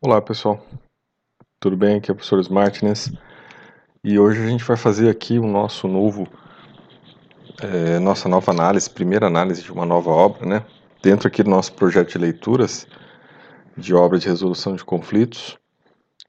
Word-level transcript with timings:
Olá 0.00 0.22
pessoal, 0.22 0.64
tudo 1.58 1.76
bem? 1.76 1.96
Aqui 1.96 2.08
é 2.08 2.12
o 2.12 2.14
professor 2.14 2.40
Martinez 2.52 3.10
e 4.04 4.16
hoje 4.16 4.40
a 4.40 4.46
gente 4.46 4.62
vai 4.62 4.76
fazer 4.76 5.10
aqui 5.10 5.40
o 5.40 5.46
nosso 5.48 5.88
novo, 5.88 6.28
é, 7.60 7.98
nossa 7.98 8.28
nova 8.28 8.52
análise, 8.52 8.88
primeira 8.88 9.26
análise 9.26 9.60
de 9.60 9.72
uma 9.72 9.84
nova 9.84 10.10
obra, 10.10 10.46
né? 10.46 10.64
Dentro 11.02 11.26
aqui 11.26 11.42
do 11.42 11.50
nosso 11.50 11.72
projeto 11.72 12.12
de 12.12 12.18
leituras 12.18 12.86
de 13.76 13.92
obra 13.92 14.20
de 14.20 14.28
resolução 14.28 14.76
de 14.76 14.84
conflitos. 14.84 15.58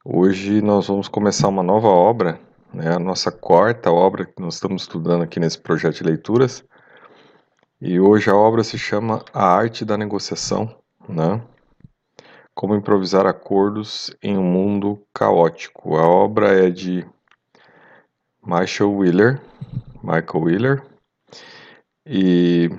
Hoje 0.04 0.64
nós 0.64 0.88
vamos 0.88 1.08
começar 1.08 1.48
uma 1.48 1.62
nova 1.62 1.90
obra, 1.90 2.40
né? 2.74 2.96
A 2.96 3.00
nossa 3.00 3.32
quarta 3.32 3.92
obra 3.92 4.26
que 4.26 4.42
nós 4.42 4.56
estamos 4.56 4.82
estudando 4.82 5.22
aqui 5.22 5.40
nesse 5.40 5.60
projeto 5.60 5.98
de 5.98 6.04
leituras. 6.06 6.66
E 7.80 8.00
hoje 8.00 8.32
a 8.32 8.36
obra 8.36 8.64
se 8.64 8.80
chama 8.80 9.24
A 9.32 9.46
Arte 9.46 9.86
da 9.86 9.96
Negociação, 9.96 10.76
né? 11.08 11.40
Como 12.60 12.76
improvisar 12.76 13.26
acordos 13.26 14.14
em 14.22 14.38
um 14.38 14.44
mundo 14.44 15.02
caótico. 15.14 15.96
A 15.96 16.06
obra 16.06 16.66
é 16.66 16.70
de 16.70 17.08
Michael 18.46 18.98
Wheeler, 18.98 19.42
Michael 20.04 20.44
Wheeler, 20.44 20.84
e 22.06 22.70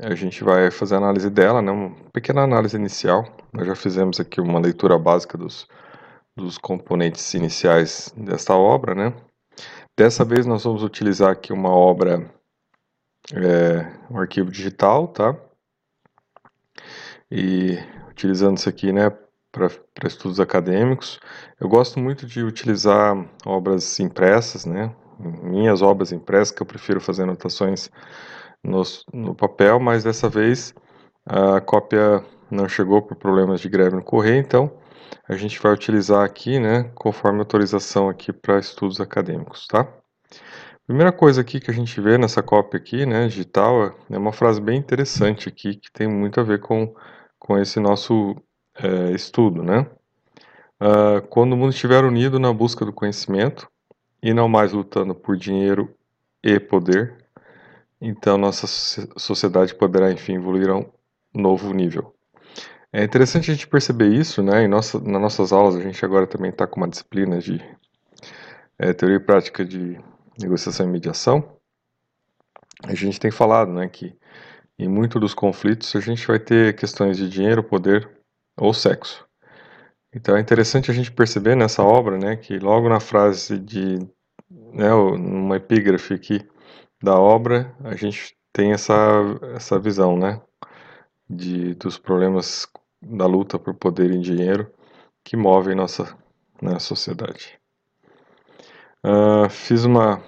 a 0.00 0.16
gente 0.16 0.42
vai 0.42 0.68
fazer 0.72 0.96
a 0.96 0.98
análise 0.98 1.30
dela, 1.30 1.62
né, 1.62 1.70
uma 1.70 1.94
pequena 2.12 2.42
análise 2.42 2.76
inicial. 2.76 3.24
Nós 3.52 3.68
já 3.68 3.76
fizemos 3.76 4.18
aqui 4.18 4.40
uma 4.40 4.58
leitura 4.58 4.98
básica 4.98 5.38
dos, 5.38 5.68
dos 6.34 6.58
componentes 6.58 7.32
iniciais 7.32 8.12
desta 8.16 8.56
obra, 8.56 8.96
né. 8.96 9.14
Dessa 9.96 10.24
vez 10.24 10.44
nós 10.44 10.64
vamos 10.64 10.82
utilizar 10.82 11.30
aqui 11.30 11.52
uma 11.52 11.70
obra, 11.70 12.28
é, 13.32 14.12
um 14.12 14.18
arquivo 14.18 14.50
digital, 14.50 15.06
tá? 15.06 15.36
E 17.30 17.78
utilizando 18.20 18.58
isso 18.58 18.68
aqui, 18.68 18.92
né, 18.92 19.10
para 19.50 19.68
estudos 20.06 20.40
acadêmicos. 20.40 21.18
Eu 21.60 21.68
gosto 21.68 21.98
muito 21.98 22.26
de 22.26 22.42
utilizar 22.42 23.16
obras 23.44 23.98
impressas, 24.00 24.64
né, 24.64 24.94
minhas 25.42 25.82
obras 25.82 26.12
impressas, 26.12 26.54
que 26.54 26.62
eu 26.62 26.66
prefiro 26.66 27.00
fazer 27.00 27.24
anotações 27.24 27.90
no, 28.62 28.82
no 29.12 29.34
papel, 29.34 29.78
mas 29.80 30.04
dessa 30.04 30.28
vez 30.28 30.74
a 31.26 31.60
cópia 31.60 32.24
não 32.50 32.68
chegou 32.68 33.02
por 33.02 33.16
problemas 33.16 33.60
de 33.60 33.68
greve 33.68 33.96
no 33.96 34.02
correio, 34.02 34.38
então 34.38 34.70
a 35.28 35.34
gente 35.34 35.60
vai 35.60 35.72
utilizar 35.72 36.24
aqui, 36.24 36.58
né, 36.58 36.90
conforme 36.94 37.40
autorização 37.40 38.08
aqui 38.08 38.32
para 38.32 38.58
estudos 38.58 39.00
acadêmicos, 39.00 39.66
tá? 39.66 39.86
Primeira 40.86 41.12
coisa 41.12 41.40
aqui 41.40 41.60
que 41.60 41.70
a 41.70 41.74
gente 41.74 42.00
vê 42.00 42.18
nessa 42.18 42.42
cópia 42.42 42.78
aqui, 42.78 43.06
né, 43.06 43.28
digital, 43.28 43.94
é 44.10 44.18
uma 44.18 44.32
frase 44.32 44.60
bem 44.60 44.78
interessante 44.78 45.48
aqui, 45.48 45.76
que 45.76 45.92
tem 45.92 46.08
muito 46.08 46.40
a 46.40 46.42
ver 46.42 46.60
com 46.60 46.92
com 47.40 47.58
esse 47.58 47.80
nosso 47.80 48.36
é, 48.76 49.12
estudo, 49.12 49.62
né? 49.62 49.86
Uh, 50.80 51.20
quando 51.28 51.52
o 51.52 51.56
mundo 51.56 51.72
estiver 51.72 52.04
unido 52.04 52.38
na 52.38 52.52
busca 52.52 52.84
do 52.86 52.92
conhecimento 52.92 53.68
e 54.22 54.32
não 54.32 54.48
mais 54.48 54.72
lutando 54.72 55.14
por 55.14 55.36
dinheiro 55.36 55.94
e 56.42 56.58
poder, 56.58 57.18
então 58.00 58.38
nossa 58.38 58.66
sociedade 59.18 59.74
poderá 59.74 60.10
enfim 60.10 60.36
evoluir 60.36 60.70
a 60.70 60.76
um 60.76 60.90
novo 61.34 61.74
nível. 61.74 62.14
É 62.92 63.04
interessante 63.04 63.50
a 63.50 63.54
gente 63.54 63.68
perceber 63.68 64.08
isso, 64.08 64.42
né? 64.42 64.64
Em 64.64 64.68
nossa, 64.68 64.98
nas 64.98 65.20
nossas 65.20 65.52
aulas 65.52 65.76
a 65.76 65.80
gente 65.80 66.02
agora 66.04 66.26
também 66.26 66.50
está 66.50 66.66
com 66.66 66.80
uma 66.80 66.88
disciplina 66.88 67.38
de 67.38 67.62
é, 68.78 68.92
teoria 68.94 69.18
e 69.18 69.20
prática 69.20 69.64
de 69.64 70.00
negociação 70.40 70.86
e 70.86 70.88
mediação. 70.90 71.56
A 72.82 72.94
gente 72.94 73.20
tem 73.20 73.30
falado, 73.30 73.70
né, 73.70 73.86
que 73.86 74.16
em 74.78 74.88
muitos 74.88 75.20
dos 75.20 75.34
conflitos 75.34 75.94
a 75.94 76.00
gente 76.00 76.26
vai 76.26 76.38
ter 76.38 76.74
questões 76.74 77.18
de 77.18 77.28
dinheiro, 77.28 77.62
poder 77.62 78.19
ou 78.60 78.74
sexo. 78.74 79.26
Então 80.14 80.36
é 80.36 80.40
interessante 80.40 80.90
a 80.90 80.94
gente 80.94 81.10
perceber 81.10 81.56
nessa 81.56 81.82
obra, 81.82 82.18
né, 82.18 82.36
que 82.36 82.58
logo 82.58 82.88
na 82.88 83.00
frase 83.00 83.58
de, 83.58 83.98
né, 84.50 84.90
numa 84.90 85.56
epígrafe 85.56 86.14
aqui 86.14 86.46
da 87.02 87.18
obra, 87.18 87.74
a 87.82 87.96
gente 87.96 88.36
tem 88.52 88.72
essa 88.72 88.94
essa 89.54 89.78
visão, 89.78 90.16
né, 90.18 90.40
de 91.28 91.74
dos 91.74 91.96
problemas 91.98 92.68
da 93.02 93.26
luta 93.26 93.58
por 93.58 93.74
poder 93.74 94.10
e 94.10 94.18
dinheiro 94.18 94.70
que 95.24 95.36
movem 95.36 95.74
nossa 95.74 96.16
né, 96.60 96.78
sociedade. 96.78 97.58
Uh, 99.04 99.48
fiz 99.48 99.84
uma 99.84 100.22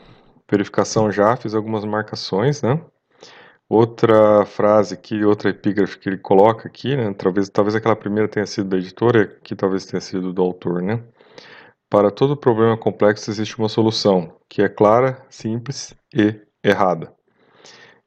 verificação 0.51 1.11
já, 1.11 1.37
fiz 1.37 1.55
algumas 1.55 1.85
marcações, 1.85 2.63
né? 2.63 2.81
Outra 3.73 4.45
frase 4.45 4.99
que, 4.99 5.25
outra 5.25 5.49
epígrafe 5.49 5.99
que 5.99 6.07
ele 6.07 6.19
coloca 6.19 6.69
aqui, 6.69 6.95
né? 6.95 7.11
Talvez, 7.15 7.49
talvez 7.49 7.75
aquela 7.75 7.97
primeira 7.97 8.29
tenha 8.29 8.45
sido 8.45 8.69
da 8.69 8.77
editora, 8.77 9.27
que 9.43 9.57
talvez 9.57 9.87
tenha 9.87 9.99
sido 9.99 10.31
do 10.31 10.43
autor, 10.43 10.83
né? 10.83 11.03
Para 11.89 12.11
todo 12.11 12.37
problema 12.37 12.77
complexo 12.77 13.31
existe 13.31 13.59
uma 13.59 13.71
solução, 13.71 14.37
que 14.47 14.61
é 14.61 14.69
clara, 14.69 15.25
simples 15.31 15.95
e 16.15 16.39
errada. 16.63 17.15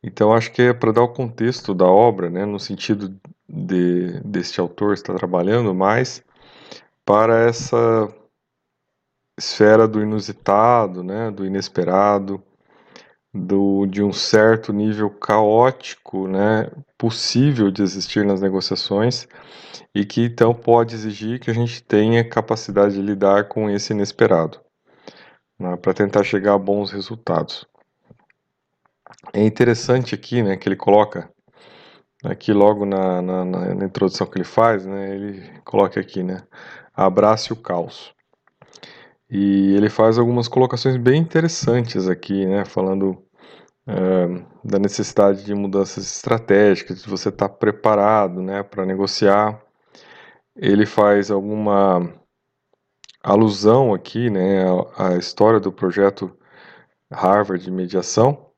Então 0.04 0.32
acho 0.32 0.52
que 0.52 0.62
é 0.62 0.72
para 0.72 0.92
dar 0.92 1.02
o 1.02 1.12
contexto 1.12 1.74
da 1.74 1.88
obra, 1.88 2.30
né, 2.30 2.46
no 2.46 2.60
sentido 2.60 3.20
de 3.50 4.22
deste 4.24 4.60
autor 4.60 4.94
estar 4.94 5.16
trabalhando 5.16 5.74
mais 5.74 6.24
para 7.04 7.40
essa 7.40 8.08
esfera 9.36 9.88
do 9.88 10.00
inusitado, 10.00 11.02
né, 11.02 11.32
do 11.32 11.44
inesperado, 11.44 12.40
do, 13.36 13.86
de 13.86 14.02
um 14.02 14.14
certo 14.14 14.72
nível 14.72 15.10
caótico 15.10 16.26
né, 16.26 16.72
possível 16.98 17.70
de 17.70 17.82
existir 17.84 18.26
nas 18.26 18.40
negociações 18.40 19.28
e 19.94 20.06
que 20.06 20.24
então 20.24 20.54
pode 20.54 20.96
exigir 20.96 21.40
que 21.42 21.52
a 21.52 21.54
gente 21.54 21.84
tenha 21.84 22.28
capacidade 22.28 22.96
de 22.96 23.02
lidar 23.02 23.50
com 23.50 23.70
esse 23.70 23.92
inesperado 23.92 24.62
né, 25.60 25.76
para 25.76 25.94
tentar 25.94 26.24
chegar 26.24 26.54
a 26.54 26.58
bons 26.58 26.92
resultados. 26.92 27.66
É 29.34 29.44
interessante 29.44 30.16
aqui 30.16 30.42
né, 30.42 30.56
que 30.56 30.70
ele 30.70 30.78
coloca, 30.78 31.30
aqui 32.24 32.54
logo 32.54 32.86
na, 32.86 33.22
na, 33.22 33.46
na 33.46 33.86
introdução 33.86 34.28
que 34.28 34.38
ele 34.38 34.46
faz, 34.46 34.86
né, 34.86 35.14
ele 35.14 35.60
coloca 35.66 36.00
aqui, 36.00 36.24
né, 36.24 36.42
abrace 36.96 37.52
o 37.52 37.58
caos. 37.58 38.14
E 39.30 39.76
ele 39.76 39.90
faz 39.90 40.18
algumas 40.18 40.48
colocações 40.48 40.96
bem 40.96 41.20
interessantes 41.20 42.08
aqui, 42.08 42.46
né, 42.46 42.64
falando 42.64 43.25
é, 43.88 44.28
da 44.64 44.80
necessidade 44.80 45.44
de 45.44 45.54
mudanças 45.54 46.06
estratégicas, 46.06 47.04
de 47.04 47.10
você 47.10 47.30
estar 47.30 47.50
preparado 47.50 48.42
né, 48.42 48.64
para 48.64 48.86
negociar. 48.86 49.62
Ele 50.56 50.86
faz 50.86 51.30
alguma 51.30 52.14
alusão 53.24 53.94
aqui 53.94 54.30
né, 54.30 54.66
à 54.98 55.16
história 55.18 55.60
do 55.60 55.72
projeto 55.72 56.36
Harvard 57.12 57.64
de 57.64 57.72
mediação 57.72 58.50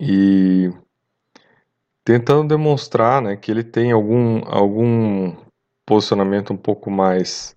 e 0.00 0.72
tentando 2.04 2.48
demonstrar 2.48 3.20
né, 3.22 3.36
que 3.36 3.50
ele 3.50 3.64
tem 3.64 3.92
algum, 3.92 4.42
algum 4.46 5.36
posicionamento 5.84 6.52
um 6.52 6.56
pouco 6.56 6.90
mais 6.90 7.56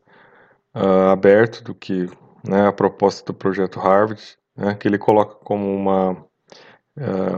uh, 0.75 1.09
aberto 1.11 1.63
do 1.63 1.75
que 1.75 2.07
né, 2.47 2.67
a 2.67 2.71
proposta 2.71 3.25
do 3.25 3.37
projeto 3.37 3.79
Harvard, 3.79 4.37
né, 4.55 4.75
que 4.75 4.87
ele 4.87 4.97
coloca 4.97 5.35
como 5.35 5.73
uma 5.73 6.28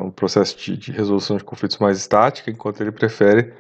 um 0.02 0.12
processo 0.12 0.58
de, 0.58 0.78
de, 0.78 0.92
resolução 0.92 1.38
de 1.38 1.44
conflitos 1.44 1.78
mais 1.78 1.98
estático, 1.98 2.50
enquanto 2.50 2.82
ele 2.82 2.92
prefere 2.92 3.54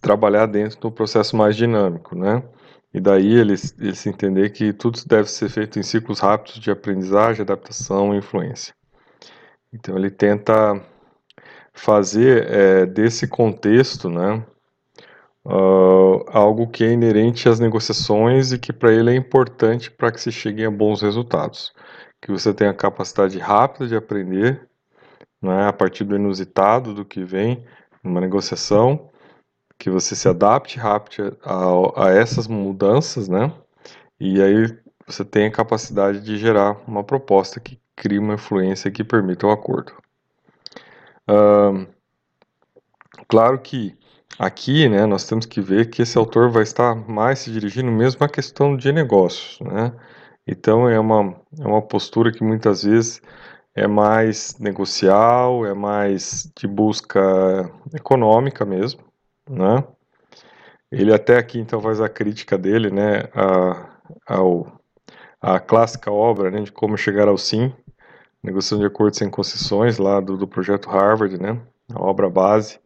trabalhar 0.00 0.46
dentro 0.46 0.80
do 0.80 0.90
processo 0.90 1.36
mais 1.36 1.56
dinâmico, 1.56 2.16
né? 2.16 2.42
E 2.92 3.00
daí 3.00 3.34
ele, 3.34 3.54
ele 3.78 3.94
se 3.94 4.08
entender 4.08 4.50
que 4.50 4.72
tudo 4.72 5.00
deve 5.06 5.28
ser 5.28 5.48
feito 5.48 5.78
em 5.78 5.82
ciclos 5.82 6.20
rápidos 6.20 6.60
de 6.60 6.70
aprendizagem, 6.70 7.42
adaptação 7.42 8.14
e 8.14 8.18
influência. 8.18 8.74
Então 9.72 9.96
ele 9.96 10.10
tenta 10.10 10.80
fazer 11.72 12.48
é, 12.48 12.86
desse 12.86 13.26
contexto, 13.26 14.08
né, 14.08 14.44
uh, 15.44 16.24
algo 16.28 16.68
que 16.68 16.84
é 16.84 16.92
inerente 16.92 17.48
às 17.48 17.58
negociações 17.58 18.52
e 18.52 18.58
que 18.58 18.72
para 18.72 18.92
ele 18.92 19.10
é 19.10 19.16
importante 19.16 19.90
para 19.90 20.12
que 20.12 20.20
se 20.20 20.30
chegue 20.30 20.64
a 20.64 20.70
bons 20.70 21.02
resultados. 21.02 21.72
Que 22.22 22.30
você 22.30 22.54
tenha 22.54 22.70
a 22.70 22.74
capacidade 22.74 23.38
rápida 23.38 23.88
de 23.88 23.96
aprender 23.96 24.66
né, 25.44 25.68
a 25.68 25.72
partir 25.72 26.04
do 26.04 26.16
inusitado 26.16 26.94
do 26.94 27.04
que 27.04 27.24
vem 27.24 27.64
numa 28.02 28.20
negociação, 28.20 29.10
que 29.78 29.90
você 29.90 30.14
se 30.14 30.28
adapte 30.28 30.78
rápido 30.78 31.36
a, 31.44 32.06
a 32.06 32.10
essas 32.10 32.46
mudanças, 32.46 33.28
né? 33.28 33.52
E 34.18 34.40
aí 34.42 34.78
você 35.06 35.24
tem 35.24 35.46
a 35.46 35.52
capacidade 35.52 36.20
de 36.20 36.36
gerar 36.38 36.78
uma 36.86 37.04
proposta 37.04 37.60
que 37.60 37.78
crie 37.96 38.18
uma 38.18 38.34
influência 38.34 38.90
que 38.90 39.04
permita 39.04 39.46
o 39.46 39.50
acordo. 39.50 39.92
Uh, 41.28 41.86
claro 43.28 43.58
que 43.58 43.96
aqui, 44.38 44.88
né, 44.88 45.06
nós 45.06 45.26
temos 45.26 45.46
que 45.46 45.60
ver 45.60 45.90
que 45.90 46.02
esse 46.02 46.16
autor 46.18 46.50
vai 46.50 46.62
estar 46.62 46.94
mais 47.08 47.40
se 47.40 47.50
dirigindo 47.50 47.90
mesmo 47.90 48.24
à 48.24 48.28
questão 48.28 48.76
de 48.76 48.92
negócios, 48.92 49.60
né? 49.60 49.92
Então 50.46 50.88
é 50.88 50.98
uma, 50.98 51.36
é 51.58 51.66
uma 51.66 51.82
postura 51.82 52.30
que 52.32 52.44
muitas 52.44 52.82
vezes 52.82 53.20
é 53.74 53.86
mais 53.86 54.58
negocial, 54.58 55.66
é 55.66 55.74
mais 55.74 56.50
de 56.56 56.66
busca 56.66 57.70
econômica 57.94 58.64
mesmo, 58.64 59.02
né? 59.48 59.84
ele 60.94 61.12
até 61.12 61.36
aqui 61.36 61.58
então 61.58 61.80
faz 61.80 62.00
a 62.00 62.08
crítica 62.08 62.56
dele, 62.56 62.90
né, 62.90 63.28
a, 63.34 63.88
ao, 64.26 64.80
a 65.40 65.58
clássica 65.58 66.10
obra, 66.10 66.50
né, 66.50 66.62
de 66.62 66.70
como 66.70 66.96
chegar 66.96 67.26
ao 67.26 67.36
sim, 67.36 67.72
negociação 68.42 68.78
de 68.78 68.86
acordos 68.86 69.18
sem 69.18 69.28
concessões, 69.28 69.98
lá 69.98 70.20
do, 70.20 70.36
do 70.36 70.46
projeto 70.46 70.88
Harvard, 70.88 71.40
né, 71.40 71.60
a 71.92 72.00
obra 72.00 72.30
base 72.30 72.78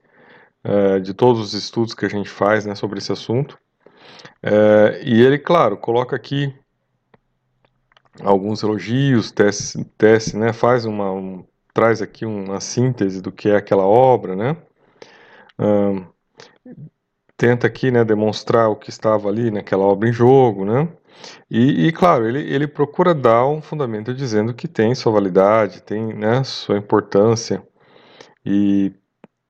uh, 0.64 1.00
de 1.00 1.12
todos 1.12 1.40
os 1.40 1.54
estudos 1.54 1.94
que 1.94 2.06
a 2.06 2.08
gente 2.08 2.30
faz, 2.30 2.64
né, 2.64 2.74
sobre 2.74 2.98
esse 2.98 3.12
assunto. 3.12 3.58
Uh, 4.42 4.96
e 5.04 5.20
ele, 5.20 5.38
claro, 5.38 5.76
coloca 5.76 6.16
aqui 6.16 6.54
alguns 8.22 8.62
elogios, 8.62 9.30
teste, 9.30 9.84
teste 9.96 10.36
né, 10.36 10.52
faz 10.52 10.84
uma, 10.84 11.10
um, 11.12 11.44
traz 11.72 12.02
aqui 12.02 12.24
uma 12.24 12.60
síntese 12.60 13.20
do 13.20 13.32
que 13.32 13.48
é 13.48 13.56
aquela 13.56 13.86
obra, 13.86 14.34
né, 14.36 14.56
tenta 17.36 17.66
aqui, 17.66 17.90
né, 17.90 18.04
demonstrar 18.04 18.68
o 18.68 18.76
que 18.76 18.90
estava 18.90 19.28
ali 19.28 19.50
naquela 19.50 19.84
obra 19.84 20.08
em 20.08 20.12
jogo, 20.12 20.64
né, 20.64 20.88
e, 21.50 21.86
e, 21.86 21.92
claro, 21.92 22.28
ele, 22.28 22.40
ele 22.40 22.66
procura 22.66 23.14
dar 23.14 23.46
um 23.46 23.60
fundamento 23.60 24.14
dizendo 24.14 24.54
que 24.54 24.68
tem 24.68 24.94
sua 24.94 25.12
validade, 25.12 25.82
tem 25.82 26.14
né, 26.14 26.44
sua 26.44 26.76
importância, 26.76 27.62
e, 28.44 28.92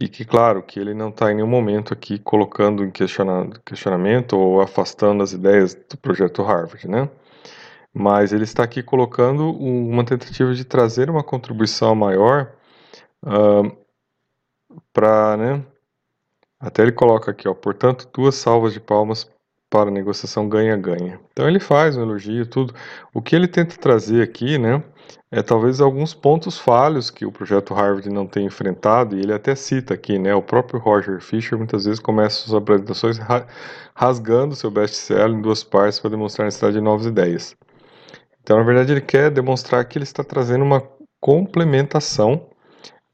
e 0.01 0.09
que, 0.09 0.25
claro, 0.25 0.63
que 0.63 0.79
ele 0.81 0.95
não 0.95 1.09
está 1.11 1.31
em 1.31 1.37
nenhum 1.37 1.49
momento 1.49 1.93
aqui 1.93 2.19
colocando 2.19 2.85
em 2.85 2.91
questionamento 2.91 4.37
ou 4.37 4.61
afastando 4.61 5.23
as 5.23 5.33
ideias 5.33 5.75
do 5.75 5.97
projeto 5.99 6.43
Harvard, 6.43 6.89
né? 6.89 7.09
Mas 7.99 8.33
ele 8.33 8.45
está 8.45 8.63
aqui 8.63 8.81
colocando 8.81 9.51
uma 9.51 10.05
tentativa 10.05 10.55
de 10.55 10.65
trazer 10.65 11.11
uma 11.11 11.25
contribuição 11.25 11.97
maior 11.97 12.53
uh, 13.25 13.77
para, 14.93 15.37
né? 15.37 15.65
Até 16.61 16.83
ele 16.83 16.93
coloca 16.93 17.33
aqui, 17.33 17.49
ó, 17.49 17.55
portanto, 17.55 18.09
duas 18.15 18.37
salvas 18.37 18.73
de 18.73 18.79
palmas 18.79 19.29
para 19.69 19.91
negociação 19.91 20.49
ganha-ganha. 20.49 21.19
Então 21.33 21.49
ele 21.49 21.59
faz 21.59 21.97
um 21.97 22.03
elogio, 22.03 22.47
tudo. 22.47 22.73
O 23.13 23.21
que 23.21 23.35
ele 23.35 23.49
tenta 23.49 23.77
trazer 23.77 24.23
aqui, 24.23 24.59
né, 24.59 24.81
é 25.29 25.43
talvez 25.43 25.81
alguns 25.81 26.15
pontos 26.15 26.57
falhos 26.57 27.11
que 27.11 27.27
o 27.27 27.33
projeto 27.33 27.75
Harvard 27.75 28.09
não 28.11 28.29
tem 28.29 28.47
enfrentado, 28.47 29.17
e 29.17 29.21
ele 29.21 29.33
até 29.33 29.57
cita 29.57 29.95
aqui, 29.95 30.21
né, 30.21 30.33
o 30.37 30.43
próprio 30.43 30.79
Roger 30.79 31.21
Fisher 31.21 31.59
muitas 31.59 31.85
vezes 31.85 31.99
começa 31.99 32.37
suas 32.37 32.55
apresentações 32.55 33.19
rasgando 33.93 34.55
seu 34.55 34.71
best-seller 34.71 35.37
em 35.37 35.43
duas 35.43 35.65
partes 35.65 35.99
para 35.99 36.11
demonstrar 36.11 36.45
a 36.45 36.47
necessidade 36.47 36.77
de 36.77 36.81
novas 36.81 37.07
ideias. 37.07 37.57
Então, 38.49 38.57
na 38.57 38.65
verdade, 38.65 38.93
ele 38.93 39.03
quer 39.03 39.31
demonstrar 39.31 39.85
que 39.85 39.99
ele 39.99 40.05
está 40.05 40.25
trazendo 40.25 40.65
uma 40.65 40.83
complementação 41.21 42.49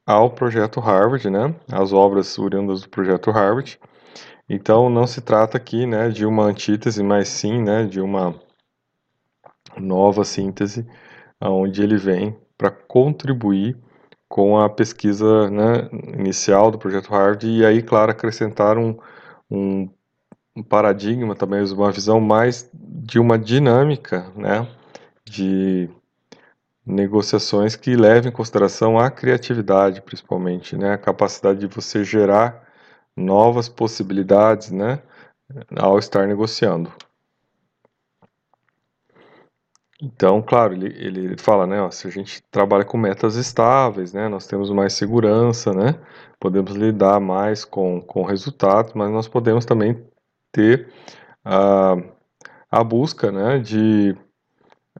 ao 0.06 0.31
projeto 0.31 0.78
Harvard, 0.78 1.28
né, 1.28 1.52
às 1.72 1.92
obras 1.92 2.38
oriundas 2.38 2.82
do 2.82 2.88
projeto 2.88 3.32
Harvard, 3.32 3.81
então 4.48 4.88
não 4.88 5.08
se 5.08 5.20
trata 5.20 5.56
aqui, 5.56 5.86
né, 5.86 6.08
de 6.08 6.25
uma 6.25 6.44
antítese, 6.44 7.02
mas 7.02 7.26
sim, 7.26 7.60
né, 7.60 7.84
de 7.84 8.00
uma 8.00 8.32
nova 9.76 10.25
síntese, 10.25 10.86
onde 11.40 11.82
ele 11.82 11.96
vem 11.96 12.38
para 12.56 12.70
contribuir 12.70 13.76
com 14.28 14.56
a 14.60 14.70
pesquisa 14.70 15.50
né, 15.50 15.88
inicial 16.16 16.70
do 16.70 16.78
projeto 16.78 17.10
Harvard 17.10 17.44
e 17.44 17.66
aí, 17.66 17.82
claro, 17.82 18.12
acrescentar 18.12 18.78
um, 18.78 18.96
um, 19.50 19.90
um 20.54 20.62
paradigma 20.62 21.34
também, 21.34 21.64
uma 21.72 21.90
visão 21.90 22.20
mais 22.20 22.70
de 22.72 23.19
uma 23.19 23.36
dinâmica, 23.36 24.31
né, 24.36 24.64
de 25.25 25.88
negociações 26.87 27.76
que 27.76 27.97
levem 27.97 28.31
em 28.31 28.35
consideração 28.35 28.99
a 28.99 29.11
criatividade, 29.11 30.03
principalmente, 30.03 30.76
né, 30.76 30.93
a 30.93 30.99
capacidade 30.99 31.61
de 31.61 31.67
você 31.67 32.05
gerar 32.05 32.62
novas 33.17 33.69
possibilidades, 33.69 34.71
né, 34.71 35.00
ao 35.76 35.99
estar 35.99 36.26
negociando. 36.26 36.93
Então, 40.03 40.43
claro, 40.43 40.75
ele, 40.75 40.88
ele 40.99 41.38
fala, 41.38 41.67
né, 41.67 41.81
ó, 41.81 41.91
se 41.91 42.06
a 42.06 42.11
gente 42.11 42.43
trabalha 42.50 42.85
com 42.85 42.99
metas 42.99 43.37
estáveis, 43.37 44.12
né, 44.12 44.29
nós 44.29 44.47
temos 44.47 44.70
mais 44.70 44.93
segurança, 44.93 45.73
né, 45.73 45.99
podemos 46.38 46.73
lidar 46.75 47.20
mais 47.20 47.65
com, 47.65 48.03
com 48.03 48.23
resultados, 48.23 48.93
mas 48.93 49.11
nós 49.11 49.27
podemos 49.27 49.65
também 49.65 50.05
ter 50.53 50.93
a, 51.44 51.97
a 52.70 52.85
busca, 52.85 53.32
né, 53.32 53.59
de 53.59 54.15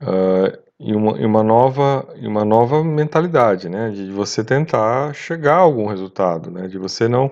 uh, 0.05 0.65
em 0.79 0.95
uma, 0.95 1.19
em 1.19 1.27
uma 1.27 1.43
nova 1.43 2.07
em 2.17 2.27
uma 2.27 2.45
nova 2.45 2.85
mentalidade, 2.85 3.69
né, 3.69 3.91
de 3.91 4.11
você 4.11 4.45
tentar 4.45 5.15
chegar 5.15 5.57
a 5.57 5.61
algum 5.61 5.87
resultado, 5.87 6.51
né, 6.51 6.69
de 6.69 6.79
você 6.79 7.09
não 7.09 7.31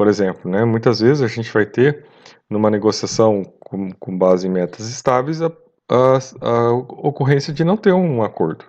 por 0.00 0.08
exemplo, 0.08 0.50
né, 0.50 0.64
muitas 0.64 1.00
vezes 1.00 1.22
a 1.22 1.26
gente 1.26 1.52
vai 1.52 1.66
ter, 1.66 2.06
numa 2.48 2.70
negociação 2.70 3.44
com, 3.60 3.92
com 3.92 4.16
base 4.16 4.46
em 4.46 4.50
metas 4.50 4.88
estáveis, 4.88 5.42
a, 5.42 5.52
a, 5.90 6.18
a 6.40 6.72
ocorrência 6.72 7.52
de 7.52 7.62
não 7.64 7.76
ter 7.76 7.92
um 7.92 8.22
acordo. 8.22 8.64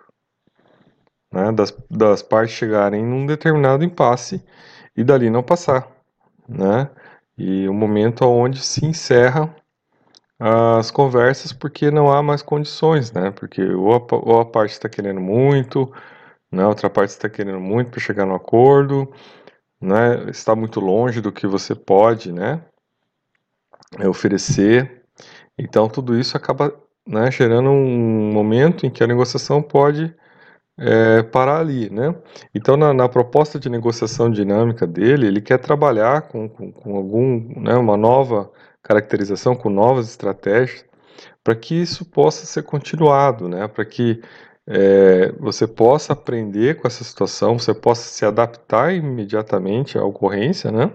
Né, 1.32 1.50
das, 1.54 1.74
das 1.90 2.22
partes 2.22 2.54
chegarem 2.54 3.06
num 3.06 3.26
determinado 3.26 3.86
impasse 3.86 4.44
e 4.94 5.06
dali 5.06 5.30
não 5.30 5.42
passar. 5.42 5.88
Né, 6.50 6.90
e 7.38 7.66
o 7.70 7.74
momento 7.74 8.26
onde 8.26 8.60
se 8.60 8.86
encerra 8.86 9.56
as 10.44 10.90
conversas 10.90 11.54
porque 11.54 11.92
não 11.92 12.12
há 12.12 12.24
mais 12.24 12.42
condições, 12.42 13.12
né? 13.12 13.30
Porque 13.30 13.64
ou 13.64 13.94
a, 13.94 14.02
ou 14.12 14.40
a 14.40 14.46
parte 14.46 14.72
está 14.72 14.90
querendo 14.90 15.22
muito, 15.22 15.92
né? 16.52 16.66
outra 16.66 16.90
parte 16.90 17.12
está 17.12 17.30
querendo 17.30 17.60
muito 17.60 17.92
para 17.92 18.00
chegar 18.00 18.26
no 18.26 18.34
acordo, 18.34 19.08
né, 19.80 20.30
está 20.30 20.56
muito 20.56 20.80
longe 20.80 21.22
do 21.22 21.32
que 21.32 21.48
você 21.48 21.76
pode 21.76 22.32
né, 22.32 22.62
oferecer. 24.08 25.04
Então, 25.58 25.88
tudo 25.88 26.18
isso 26.20 26.36
acaba 26.36 26.74
né, 27.08 27.30
gerando 27.32 27.70
um 27.70 28.32
momento 28.32 28.86
em 28.86 28.90
que 28.90 29.04
a 29.04 29.08
negociação 29.08 29.62
pode 29.62 30.14
é, 30.80 31.24
parar 31.24 31.60
ali. 31.60 31.90
Né? 31.90 32.16
Então, 32.54 32.76
na, 32.78 32.94
na, 32.94 33.10
proposta 33.10 33.60
de 33.60 33.70
negociação 33.70 34.30
dinâmica 34.30 34.88
dele, 34.88 35.28
ele 35.28 35.42
quer 35.42 35.60
trabalhar 35.60 36.24
com, 36.24 36.50
com, 36.50 36.72
com 36.72 36.96
algum, 36.96 37.62
né, 37.62 37.76
uma 37.76 37.98
nova 37.98 38.52
caracterização, 38.83 39.56
com 39.56 39.69
novas 39.69 40.10
estratégias, 40.10 40.86
para 41.44 41.56
que 41.56 41.75
isso 41.75 42.06
possa 42.06 42.45
ser 42.45 42.63
continuado, 42.63 43.48
né? 43.48 43.68
para 43.68 43.86
que 43.86 44.22
é, 44.68 45.31
você 45.33 45.68
possa 45.68 46.13
aprender 46.13 46.75
com 46.78 46.88
essa 46.88 47.04
situação, 47.04 47.57
você 47.57 47.74
possa 47.74 48.04
se 48.04 48.25
adaptar 48.25 48.94
imediatamente 48.94 49.98
à 49.98 50.04
ocorrência, 50.04 50.72
né? 50.72 50.92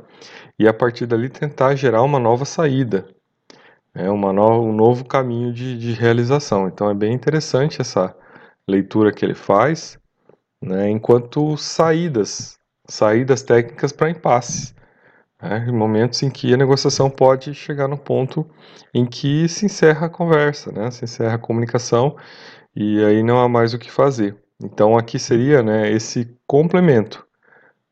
E 0.59 0.69
a 0.69 0.73
partir 0.73 1.06
dali 1.06 1.29
tentar 1.29 1.75
gerar 1.75 2.03
uma 2.03 2.19
nova 2.19 2.44
saída, 2.44 3.06
é 3.94 4.11
uma 4.11 4.33
nova, 4.33 4.61
um 4.61 4.73
novo 4.73 5.05
caminho 5.05 5.53
de, 5.53 5.77
de 5.79 5.93
realização. 5.93 6.69
Então 6.69 6.88
é 6.90 6.95
bem 6.95 7.12
interessante 7.12 7.81
essa 7.81 8.16
leitura 8.69 9.12
que 9.12 9.25
ele 9.25 9.35
faz, 9.35 9.99
né? 10.62 10.88
Enquanto 10.90 11.57
saídas, 11.57 12.59
saídas 12.88 13.43
técnicas 13.43 13.93
para 13.93 14.11
impasse. 14.11 14.75
Né, 15.43 15.71
momentos 15.71 16.23
em 16.23 16.31
que 16.31 16.55
a 16.55 16.57
negociação 16.57 17.11
pode 17.11 17.52
chegar 17.55 17.87
no 17.87 17.99
ponto 17.99 18.47
em 18.95 19.05
que 19.05 19.47
se 19.49 19.66
encerra 19.66 20.07
a 20.07 20.11
conversa, 20.11 20.73
né, 20.73 20.90
se 20.90 21.05
encerra 21.05 21.35
a 21.35 21.38
comunicação 21.38 22.16
e 22.75 23.05
aí 23.05 23.23
não 23.23 23.38
há 23.40 23.49
mais 23.49 23.75
o 23.75 23.78
que 23.78 23.90
fazer. 23.90 24.35
Então 24.62 24.97
aqui 24.97 25.19
seria 25.19 25.62
né, 25.62 25.93
esse 25.93 26.35
complemento, 26.47 27.26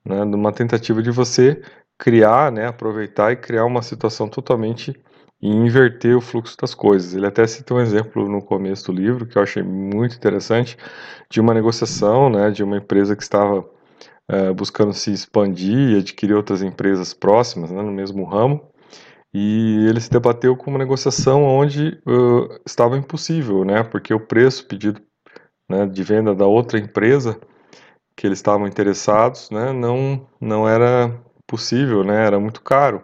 né, 0.05 0.25
numa 0.25 0.53
tentativa 0.53 1.03
de 1.03 1.11
você 1.11 1.61
criar, 1.99 2.51
né, 2.51 2.67
aproveitar 2.67 3.33
e 3.33 3.37
criar 3.37 3.67
uma 3.67 3.83
situação 3.83 4.29
totalmente 4.29 4.95
e 5.43 5.49
inverter 5.49 6.17
o 6.17 6.23
fluxo 6.23 6.57
das 6.59 6.75
coisas. 6.75 7.15
Ele 7.15 7.27
até 7.27 7.47
cita 7.47 7.75
um 7.75 7.81
exemplo 7.81 8.27
no 8.29 8.43
começo 8.43 8.87
do 8.87 8.99
livro 8.99 9.27
que 9.27 9.37
eu 9.37 9.43
achei 9.43 9.63
muito 9.63 10.17
interessante 10.17 10.79
de 11.29 11.41
uma 11.41 11.53
negociação, 11.53 12.31
né, 12.31 12.51
de 12.51 12.65
uma 12.65 12.79
empresa 12.79 13.15
que 13.15 13.23
estava 13.23 13.65
uh, 14.31 14.55
buscando 14.55 14.93
se 14.93 15.13
expandir 15.13 15.91
e 15.91 15.99
adquirir 15.99 16.35
outras 16.35 16.63
empresas 16.63 17.15
próximas, 17.15 17.71
né, 17.71 17.83
no 17.83 17.93
mesmo 17.93 18.25
ramo. 18.25 18.69
E 19.33 19.87
ele 19.89 20.01
se 20.01 20.11
debateu 20.11 20.57
com 20.57 20.71
uma 20.71 20.79
negociação 20.79 21.43
onde 21.45 22.01
uh, 22.07 22.61
estava 22.65 22.97
impossível, 22.97 23.65
né? 23.65 23.83
Porque 23.83 24.15
o 24.15 24.21
preço 24.21 24.67
pedido 24.67 25.01
né, 25.69 25.87
de 25.87 26.03
venda 26.05 26.35
da 26.35 26.47
outra 26.47 26.79
empresa 26.79 27.41
que 28.17 28.27
eles 28.27 28.39
estavam 28.39 28.67
interessados, 28.67 29.51
né, 29.51 29.73
não 29.73 30.29
não 30.41 30.69
era 30.69 31.21
possível, 31.49 32.05
né? 32.05 32.25
Era 32.27 32.39
muito 32.39 32.63
caro. 32.63 33.03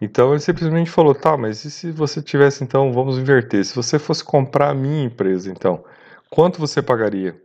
Então 0.00 0.32
ele 0.32 0.40
simplesmente 0.40 0.90
falou, 0.90 1.14
tá, 1.14 1.36
mas 1.36 1.64
e 1.64 1.70
se 1.70 1.92
você 1.92 2.20
tivesse 2.20 2.64
então, 2.64 2.92
vamos 2.92 3.16
inverter, 3.18 3.64
se 3.64 3.74
você 3.74 4.00
fosse 4.00 4.24
comprar 4.24 4.70
a 4.70 4.74
minha 4.74 5.04
empresa, 5.04 5.48
então, 5.48 5.84
quanto 6.28 6.58
você 6.58 6.82
pagaria? 6.82 7.40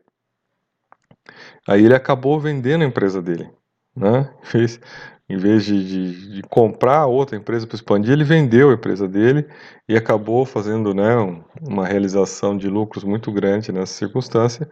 Aí 1.68 1.84
ele 1.86 1.96
acabou 1.96 2.40
vendendo 2.40 2.84
a 2.84 2.88
empresa 2.88 3.22
dele, 3.22 3.50
né? 3.96 4.34
Fez, 4.44 4.80
em 5.30 5.38
vez 5.38 5.66
de, 5.66 5.86
de, 5.86 6.36
de 6.36 6.42
comprar 6.44 7.06
outra 7.06 7.36
empresa 7.36 7.68
para 7.68 7.76
expandir, 7.76 8.14
ele 8.14 8.24
vendeu 8.24 8.70
a 8.70 8.74
empresa 8.74 9.08
dele 9.08 9.46
e 9.88 9.96
acabou 9.96 10.46
fazendo 10.46 10.94
né, 10.94 11.16
uma 11.62 11.86
realização 11.86 12.58
de 12.58 12.70
lucros 12.70 13.04
muito 13.04 13.32
grande 13.32 13.72
nessa 13.72 13.94
circunstância. 13.94 14.70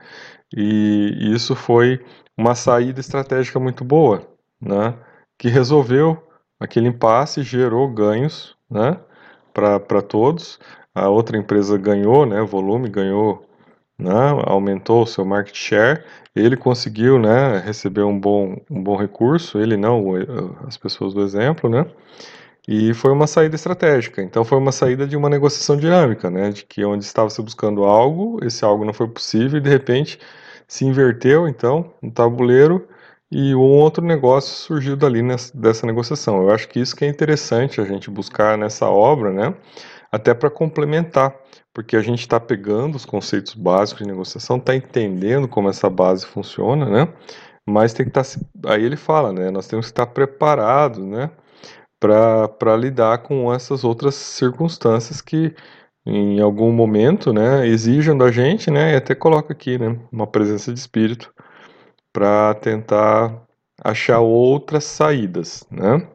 E 0.56 1.34
isso 1.34 1.56
foi 1.56 2.04
uma 2.38 2.56
saída 2.56 3.00
estratégica 3.02 3.60
muito 3.60 3.84
boa, 3.84 4.26
né, 4.62 4.98
que 5.38 5.50
resolveu 5.50 6.22
aquele 6.60 6.88
impasse 6.88 7.44
gerou 7.44 7.92
ganhos, 7.94 8.56
né, 8.70 8.98
para 9.54 10.02
todos. 10.02 10.58
A 10.94 11.10
outra 11.10 11.38
empresa 11.38 11.78
ganhou, 11.78 12.26
né, 12.26 12.42
volume, 12.42 12.90
ganhou, 12.90 13.46
né, 13.98 14.12
aumentou 14.46 15.04
o 15.04 15.08
seu 15.08 15.26
market 15.26 15.56
share. 15.56 16.04
Ele 16.36 16.58
conseguiu, 16.58 17.20
né, 17.20 17.60
receber 17.60 18.04
um 18.04 18.20
bom, 18.20 18.58
um 18.70 18.84
bom 18.84 18.96
recurso. 18.96 19.60
Ele 19.60 19.78
não, 19.78 20.04
as 20.68 20.78
pessoas 20.78 21.14
do 21.14 21.22
exemplo, 21.22 21.70
né. 21.70 21.86
E 22.68 22.94
foi 22.94 23.12
uma 23.12 23.28
saída 23.28 23.56
estratégica. 23.56 24.22
Então 24.22 24.44
foi 24.44 24.58
uma 24.58 24.72
saída 24.72 25.06
de 25.08 25.16
uma 25.16 25.30
negociação 25.30 25.78
dinâmica, 25.78 26.30
né, 26.30 26.50
de 26.50 26.66
que 26.66 26.84
onde 26.84 27.06
estava 27.06 27.30
se 27.30 27.42
buscando 27.42 27.84
algo, 27.84 28.40
esse 28.44 28.66
algo 28.66 28.84
não 28.84 28.94
foi 28.94 29.08
possível 29.08 29.60
e 29.60 29.62
de 29.62 29.70
repente 29.70 30.20
se 30.68 30.84
inverteu, 30.86 31.48
então, 31.48 31.94
no 32.02 32.12
tabuleiro 32.12 32.88
e 33.32 33.56
um 33.56 33.60
outro 33.60 34.04
negócio 34.06 34.56
surgiu 34.56 34.96
dali 34.96 35.22
nessa, 35.22 35.56
dessa 35.58 35.86
negociação. 35.86 36.44
Eu 36.44 36.52
acho 36.52 36.68
que 36.70 36.80
isso 36.80 36.96
que 36.96 37.06
é 37.06 37.08
interessante 37.08 37.82
a 37.82 37.86
gente 37.86 38.10
buscar 38.10 38.58
nessa 38.58 38.88
obra, 38.88 39.32
né? 39.32 39.54
Até 40.12 40.34
para 40.34 40.50
complementar, 40.50 41.36
porque 41.76 41.98
a 41.98 42.02
gente 42.02 42.22
está 42.22 42.40
pegando 42.40 42.96
os 42.96 43.06
conceitos 43.06 43.54
básicos 43.54 44.02
de 44.02 44.10
negociação, 44.10 44.56
está 44.56 44.74
entendendo 44.74 45.46
como 45.46 45.68
essa 45.68 45.90
base 45.90 46.26
funciona, 46.26 46.86
né? 46.90 47.14
Mas 47.68 47.94
tem 47.94 48.10
que 48.10 48.18
estar. 48.18 48.24
Tá, 48.24 48.74
aí 48.74 48.84
ele 48.86 48.96
fala, 48.96 49.34
né? 49.34 49.52
Nós 49.52 49.68
temos 49.68 49.88
que 49.88 49.92
estar 49.92 50.08
preparados, 50.08 51.06
né? 51.06 51.30
Para 52.00 52.78
lidar 52.78 53.18
com 53.24 53.54
essas 53.54 53.84
outras 53.84 54.16
circunstâncias 54.16 55.20
que 55.22 55.54
em 56.06 56.40
algum 56.40 56.72
momento, 56.72 57.34
né, 57.34 57.68
exijam 57.68 58.18
da 58.18 58.32
gente, 58.32 58.70
né, 58.70 58.94
e 58.94 58.96
até 58.96 59.16
coloca 59.16 59.54
aqui, 59.54 59.80
né, 59.80 60.00
uma 60.12 60.28
presença 60.28 60.72
de 60.72 60.78
espírito 60.80 61.34
para 62.14 62.54
tentar 62.56 63.44
achar 63.84 64.20
outras 64.20 64.84
saídas, 64.84 65.66
né? 65.72 66.08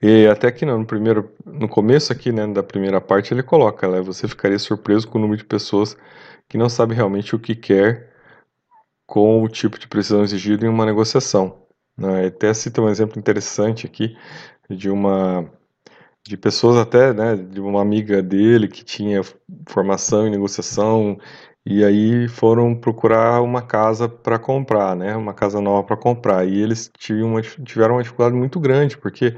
E 0.00 0.26
até 0.26 0.48
aqui 0.48 0.64
no 0.64 0.84
primeiro, 0.86 1.32
no 1.44 1.68
começo 1.68 2.12
aqui, 2.12 2.32
né, 2.32 2.46
da 2.46 2.62
primeira 2.62 3.00
parte, 3.00 3.34
ele 3.34 3.42
coloca, 3.42 3.88
né, 3.88 4.00
você 4.00 4.28
ficaria 4.28 4.58
surpreso 4.58 5.08
com 5.08 5.18
o 5.18 5.20
número 5.20 5.38
de 5.38 5.44
pessoas 5.44 5.96
que 6.48 6.58
não 6.58 6.68
sabe 6.68 6.94
realmente 6.94 7.34
o 7.34 7.38
que 7.38 7.54
quer 7.54 8.12
com 9.06 9.42
o 9.42 9.48
tipo 9.48 9.78
de 9.78 9.88
precisão 9.88 10.22
exigido 10.22 10.66
em 10.66 10.68
uma 10.68 10.86
negociação. 10.86 11.62
Né? 11.96 12.26
Até 12.26 12.52
cita 12.54 12.82
um 12.82 12.88
exemplo 12.88 13.18
interessante 13.18 13.86
aqui 13.86 14.16
de 14.70 14.90
uma 14.90 15.50
de 16.22 16.36
pessoas 16.36 16.76
até, 16.76 17.12
né, 17.14 17.36
de 17.36 17.60
uma 17.60 17.80
amiga 17.80 18.22
dele 18.22 18.68
que 18.68 18.84
tinha 18.84 19.22
formação 19.66 20.26
em 20.26 20.30
negociação 20.30 21.18
e 21.70 21.84
aí 21.84 22.26
foram 22.28 22.74
procurar 22.74 23.42
uma 23.42 23.60
casa 23.60 24.08
para 24.08 24.38
comprar, 24.38 24.96
né? 24.96 25.14
Uma 25.14 25.34
casa 25.34 25.60
nova 25.60 25.82
para 25.82 25.98
comprar. 25.98 26.48
E 26.48 26.62
eles 26.62 26.90
uma, 27.10 27.42
tiveram 27.42 27.96
uma 27.96 28.02
dificuldade 28.02 28.34
muito 28.34 28.58
grande, 28.58 28.96
porque 28.96 29.36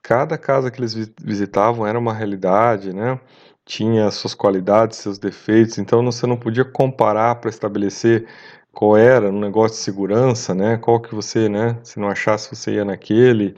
cada 0.00 0.38
casa 0.38 0.70
que 0.70 0.78
eles 0.78 0.94
visitavam 1.20 1.84
era 1.84 1.98
uma 1.98 2.14
realidade, 2.14 2.94
né? 2.94 3.18
Tinha 3.66 4.08
suas 4.12 4.34
qualidades, 4.34 4.98
seus 4.98 5.18
defeitos, 5.18 5.76
então 5.78 6.04
você 6.04 6.28
não 6.28 6.36
podia 6.36 6.64
comparar 6.64 7.34
para 7.36 7.50
estabelecer 7.50 8.24
qual 8.72 8.96
era 8.96 9.28
um 9.28 9.40
negócio 9.40 9.76
de 9.76 9.82
segurança, 9.82 10.54
né? 10.54 10.76
Qual 10.76 11.00
que 11.00 11.12
você, 11.12 11.48
né? 11.48 11.76
Se 11.82 11.98
não 11.98 12.08
achasse, 12.08 12.54
você 12.54 12.74
ia 12.74 12.84
naquele. 12.84 13.56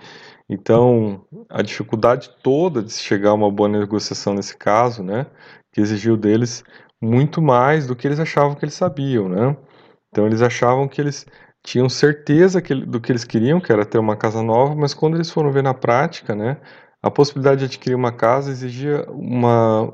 Então, 0.48 1.22
a 1.50 1.60
dificuldade 1.60 2.30
toda 2.42 2.82
de 2.82 2.92
chegar 2.94 3.30
a 3.30 3.34
uma 3.34 3.50
boa 3.50 3.68
negociação 3.68 4.32
nesse 4.32 4.56
caso, 4.56 5.02
né? 5.02 5.26
Que 5.72 5.82
exigiu 5.82 6.16
deles 6.16 6.64
muito 7.06 7.40
mais 7.40 7.86
do 7.86 7.96
que 7.96 8.06
eles 8.06 8.20
achavam 8.20 8.54
que 8.54 8.64
eles 8.64 8.74
sabiam, 8.74 9.28
né? 9.28 9.56
Então 10.10 10.26
eles 10.26 10.42
achavam 10.42 10.88
que 10.88 11.00
eles 11.00 11.26
tinham 11.62 11.88
certeza 11.88 12.62
que, 12.62 12.74
do 12.74 13.00
que 13.00 13.12
eles 13.12 13.24
queriam, 13.24 13.60
que 13.60 13.72
era 13.72 13.84
ter 13.84 13.98
uma 13.98 14.16
casa 14.16 14.42
nova, 14.42 14.74
mas 14.74 14.94
quando 14.94 15.16
eles 15.16 15.30
foram 15.30 15.50
ver 15.50 15.62
na 15.62 15.74
prática, 15.74 16.34
né, 16.34 16.58
a 17.02 17.10
possibilidade 17.10 17.60
de 17.60 17.64
adquirir 17.66 17.94
uma 17.94 18.12
casa 18.12 18.50
exigia 18.50 19.04
uma, 19.10 19.92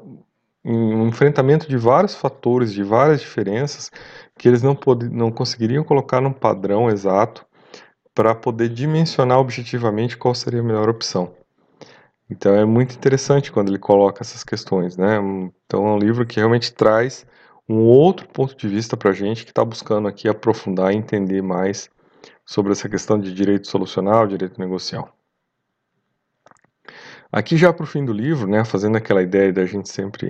um 0.64 1.09
enfrentamento 1.09 1.69
de 1.69 1.76
vários 1.76 2.14
fatores, 2.14 2.73
de 2.73 2.83
várias 2.83 3.21
diferenças, 3.21 3.90
que 4.38 4.49
eles 4.49 4.62
não, 4.62 4.75
pod 4.75 5.09
não 5.09 5.31
conseguiriam 5.31 5.85
colocar 5.85 6.21
num 6.21 6.33
padrão 6.33 6.90
exato 6.90 7.47
para 8.14 8.35
poder 8.35 8.69
dimensionar 8.69 9.38
objetivamente 9.38 10.16
qual 10.16 10.35
seria 10.35 10.61
a 10.61 10.64
melhor 10.64 10.88
opção. 10.88 11.35
Então 12.33 12.55
é 12.55 12.65
muito 12.65 12.95
interessante 12.95 13.53
quando 13.53 13.69
ele 13.69 13.79
coloca 13.79 14.23
essas 14.23 14.43
questões, 14.43 14.97
né? 14.97 15.19
Então 15.67 15.87
é 15.87 15.91
um 15.93 15.99
livro 15.99 16.27
que 16.27 16.37
realmente 16.37 16.73
traz 16.73 17.27
um 17.69 17.77
outro 17.81 18.27
ponto 18.27 18.57
de 18.57 18.67
vista 18.67 18.97
para 18.97 19.11
a 19.11 19.12
gente 19.12 19.45
que 19.45 19.51
está 19.51 19.62
buscando 19.62 20.09
aqui 20.09 20.29
aprofundar 20.29 20.93
e 20.93 20.97
entender 20.97 21.43
mais 21.43 21.91
sobre 22.45 22.73
essa 22.73 22.89
questão 22.89 23.21
de 23.21 23.35
direito 23.35 23.69
solucional, 23.69 24.27
direito 24.27 24.59
negocial. 24.59 25.15
Aqui 27.31 27.57
já 27.57 27.71
para 27.71 27.85
o 27.85 27.87
fim 27.87 28.05
do 28.05 28.12
livro, 28.12 28.49
né, 28.49 28.65
fazendo 28.65 28.97
aquela 28.97 29.23
ideia 29.23 29.53
da 29.53 29.65
gente 29.67 29.91
sempre 29.91 30.29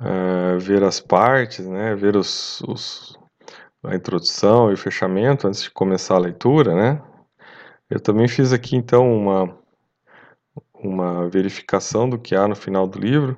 uh, 0.00 0.58
ver 0.60 0.82
as 0.84 1.00
partes, 1.00 1.66
né, 1.66 1.94
ver 1.96 2.16
os, 2.16 2.60
os, 2.62 3.18
a 3.84 3.96
introdução 3.96 4.70
e 4.70 4.74
o 4.74 4.78
fechamento 4.78 5.46
antes 5.46 5.62
de 5.62 5.70
começar 5.70 6.14
a 6.14 6.20
leitura, 6.20 6.74
né, 6.74 7.02
eu 7.88 8.00
também 8.00 8.26
fiz 8.26 8.52
aqui 8.52 8.76
então 8.76 9.12
uma 9.12 9.59
uma 10.82 11.28
verificação 11.28 12.08
do 12.08 12.18
que 12.18 12.34
há 12.34 12.46
no 12.48 12.56
final 12.56 12.86
do 12.86 12.98
livro. 12.98 13.36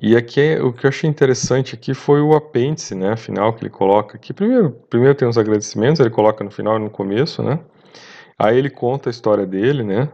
E 0.00 0.16
aqui 0.16 0.56
o 0.56 0.72
que 0.72 0.86
eu 0.86 0.88
achei 0.88 1.08
interessante 1.08 1.74
aqui 1.74 1.92
foi 1.92 2.20
o 2.22 2.34
apêndice, 2.34 2.94
né, 2.94 3.14
final 3.16 3.52
que 3.54 3.62
ele 3.62 3.70
coloca 3.70 4.16
aqui. 4.16 4.32
Primeiro, 4.32 4.70
primeiro 4.88 5.14
tem 5.14 5.28
os 5.28 5.36
agradecimentos, 5.36 6.00
ele 6.00 6.10
coloca 6.10 6.42
no 6.42 6.50
final 6.50 6.76
e 6.76 6.80
no 6.80 6.90
começo, 6.90 7.42
né? 7.42 7.60
Aí 8.38 8.58
ele 8.58 8.70
conta 8.70 9.10
a 9.10 9.12
história 9.12 9.46
dele, 9.46 9.82
né? 9.82 10.10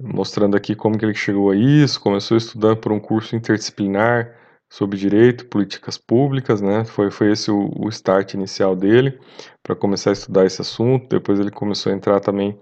Mostrando 0.00 0.56
aqui 0.56 0.74
como 0.74 0.96
que 0.98 1.04
ele 1.04 1.14
chegou 1.14 1.50
a 1.50 1.56
isso, 1.56 2.00
começou 2.00 2.36
estudando 2.36 2.78
por 2.78 2.92
um 2.92 3.00
curso 3.00 3.36
interdisciplinar 3.36 4.34
sobre 4.70 4.96
direito, 4.96 5.46
políticas 5.46 5.98
públicas, 5.98 6.60
né? 6.60 6.84
Foi, 6.84 7.10
foi 7.10 7.32
esse 7.32 7.50
o, 7.50 7.70
o 7.76 7.88
start 7.88 8.34
inicial 8.34 8.76
dele 8.76 9.18
para 9.62 9.74
começar 9.74 10.10
a 10.10 10.12
estudar 10.12 10.46
esse 10.46 10.62
assunto. 10.62 11.08
Depois 11.08 11.40
ele 11.40 11.50
começou 11.50 11.92
a 11.92 11.94
entrar 11.94 12.20
também 12.20 12.58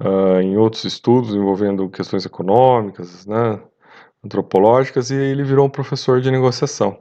uh, 0.00 0.40
em 0.40 0.56
outros 0.56 0.84
estudos 0.84 1.34
envolvendo 1.34 1.88
questões 1.88 2.24
econômicas, 2.24 3.26
né? 3.26 3.60
antropológicas, 4.24 5.10
e 5.10 5.14
ele 5.14 5.44
virou 5.44 5.66
um 5.66 5.70
professor 5.70 6.20
de 6.20 6.30
negociação. 6.30 6.98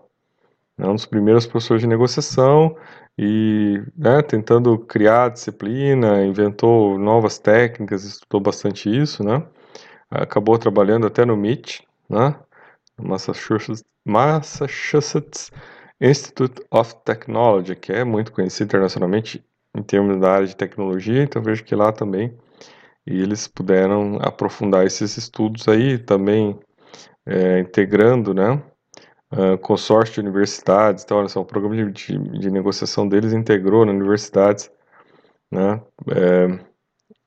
Né? 0.78 0.88
Um 0.88 0.96
dos 0.96 1.06
primeiros 1.06 1.46
professores 1.48 1.82
de 1.82 1.88
negociação 1.88 2.76
e 3.18 3.82
né, 3.98 4.22
tentando 4.22 4.78
criar 4.78 5.30
disciplina, 5.30 6.24
inventou 6.24 7.00
novas 7.00 7.40
técnicas, 7.40 8.04
estudou 8.04 8.40
bastante 8.40 8.90
isso, 8.90 9.24
né? 9.24 9.44
Acabou 10.10 10.58
trabalhando 10.58 11.08
até 11.08 11.26
no 11.26 11.34
MIT, 11.34 11.86
né? 12.08 12.36
Massachusetts, 13.02 13.84
Massachusetts 14.06 15.52
Institute 16.00 16.64
of 16.72 16.96
Technology, 17.04 17.76
que 17.76 17.92
é 17.92 18.04
muito 18.04 18.32
conhecido 18.32 18.68
internacionalmente 18.68 19.44
em 19.76 19.82
termos 19.82 20.20
da 20.20 20.32
área 20.32 20.48
de 20.48 20.56
tecnologia, 20.56 21.24
então 21.24 21.42
vejo 21.42 21.64
que 21.64 21.76
lá 21.76 21.92
também 21.92 22.38
e 23.08 23.22
eles 23.22 23.48
puderam 23.48 24.20
aprofundar 24.22 24.86
esses 24.86 25.18
estudos 25.18 25.68
aí 25.68 25.98
também 25.98 26.60
é, 27.26 27.60
integrando, 27.60 28.34
né, 28.34 28.62
uh, 29.32 29.58
consórcio 29.60 30.16
de 30.16 30.28
universidades, 30.28 31.04
então 31.04 31.18
olha 31.18 31.30
só, 31.30 31.42
o 31.42 31.46
programa 31.46 31.76
de, 31.76 31.92
de, 31.92 32.18
de 32.40 32.52
negociação 32.52 33.08
deles 33.08 33.34
integrou 33.34 33.86
nas 33.86 33.96
universidades, 33.96 34.70
né, 35.52 35.82
é, 36.10 36.60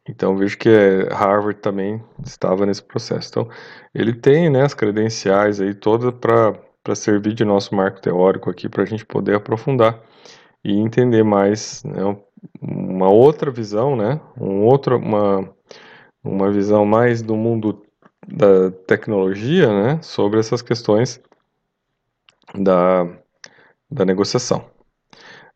então 0.08 0.36
vejo 0.36 0.58
que 0.58 0.68
Harvard 1.10 1.60
também 1.60 2.02
estava 2.24 2.66
nesse 2.66 2.82
processo. 2.82 3.28
Então 3.28 3.48
ele 3.94 4.12
tem 4.12 4.50
né, 4.50 4.62
as 4.62 4.74
credenciais 4.74 5.60
aí 5.60 5.74
todas 5.74 6.12
para 6.14 6.94
servir 6.94 7.34
de 7.34 7.44
nosso 7.44 7.74
marco 7.74 8.00
teórico 8.00 8.50
aqui 8.50 8.68
para 8.68 8.82
a 8.82 8.86
gente 8.86 9.06
poder 9.06 9.36
aprofundar 9.36 10.02
e 10.64 10.72
entender 10.72 11.22
mais 11.22 11.82
né, 11.84 12.16
uma 12.60 13.10
outra 13.10 13.50
visão, 13.50 13.96
né, 13.96 14.20
um 14.38 14.64
outro, 14.64 14.96
uma, 14.98 15.48
uma 16.22 16.50
visão 16.50 16.84
mais 16.84 17.22
do 17.22 17.36
mundo 17.36 17.82
da 18.26 18.70
tecnologia 18.86 19.68
né, 19.68 19.98
sobre 20.02 20.38
essas 20.38 20.62
questões 20.62 21.20
da, 22.54 23.06
da 23.90 24.04
negociação. 24.04 24.64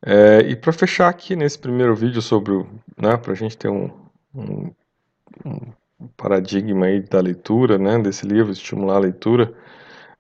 É, 0.05 0.41
e 0.41 0.57
para 0.57 0.73
fechar 0.73 1.09
aqui 1.09 1.35
nesse 1.35 1.59
primeiro 1.59 1.95
vídeo 1.95 2.21
sobre, 2.21 2.55
né, 3.01 3.17
para 3.17 3.33
a 3.33 3.37
gente 3.37 3.57
ter 3.57 3.69
um, 3.69 3.91
um, 4.35 4.71
um 5.45 6.09
paradigma 6.17 6.87
aí 6.87 7.01
da 7.01 7.21
leitura, 7.21 7.79
né, 7.79 7.99
desse 7.99 8.27
livro, 8.27 8.53
estimular 8.53 8.97
a 8.97 9.01
leitura, 9.01 9.55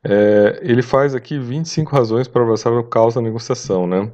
é, 0.02 0.60
ele 0.62 0.82
faz 0.82 1.14
aqui 1.14 1.38
25 1.38 1.94
razões 1.94 2.28
para 2.28 2.42
abraçar 2.42 2.72
o 2.72 2.84
caos 2.84 3.14
da 3.14 3.22
negociação, 3.22 3.86
né? 3.86 4.12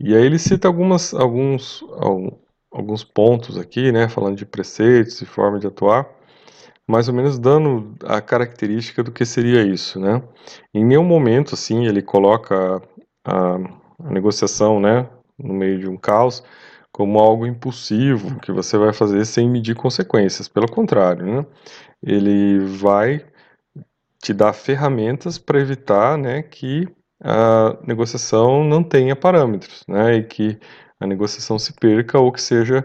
E 0.00 0.14
aí 0.14 0.24
ele 0.24 0.38
cita 0.38 0.68
algumas, 0.68 1.12
alguns, 1.14 1.84
alguns 2.70 3.04
pontos 3.04 3.58
aqui, 3.58 3.90
né, 3.92 4.08
falando 4.08 4.36
de 4.36 4.46
preceitos 4.46 5.20
e 5.20 5.26
forma 5.26 5.58
de 5.58 5.66
atuar, 5.66 6.08
mais 6.86 7.08
ou 7.08 7.14
menos 7.14 7.38
dando 7.38 7.94
a 8.04 8.20
característica 8.20 9.02
do 9.02 9.12
que 9.12 9.24
seria 9.24 9.62
isso, 9.62 10.00
né? 10.00 10.22
Em 10.72 10.84
nenhum 10.84 11.04
momento, 11.04 11.54
assim, 11.54 11.86
ele 11.86 12.00
coloca 12.02 12.80
a, 13.24 13.56
a 14.04 14.10
negociação, 14.10 14.80
né, 14.80 15.08
no 15.38 15.54
meio 15.54 15.78
de 15.78 15.88
um 15.88 15.96
caos, 15.96 16.42
como 16.92 17.18
algo 17.18 17.46
impulsivo 17.46 18.40
que 18.40 18.50
você 18.52 18.78
vai 18.78 18.92
fazer 18.92 19.24
sem 19.24 19.48
medir 19.48 19.76
consequências. 19.76 20.48
Pelo 20.48 20.68
contrário, 20.70 21.26
né? 21.26 21.46
ele 22.02 22.58
vai 22.60 23.24
te 24.22 24.32
dar 24.32 24.52
ferramentas 24.52 25.38
para 25.38 25.60
evitar 25.60 26.18
né, 26.18 26.42
que 26.42 26.88
a 27.22 27.76
negociação 27.86 28.64
não 28.64 28.82
tenha 28.82 29.16
parâmetros, 29.16 29.84
né, 29.88 30.16
e 30.16 30.22
que 30.24 30.58
a 31.00 31.06
negociação 31.06 31.58
se 31.58 31.72
perca 31.72 32.18
ou 32.18 32.32
que 32.32 32.40
seja 32.40 32.84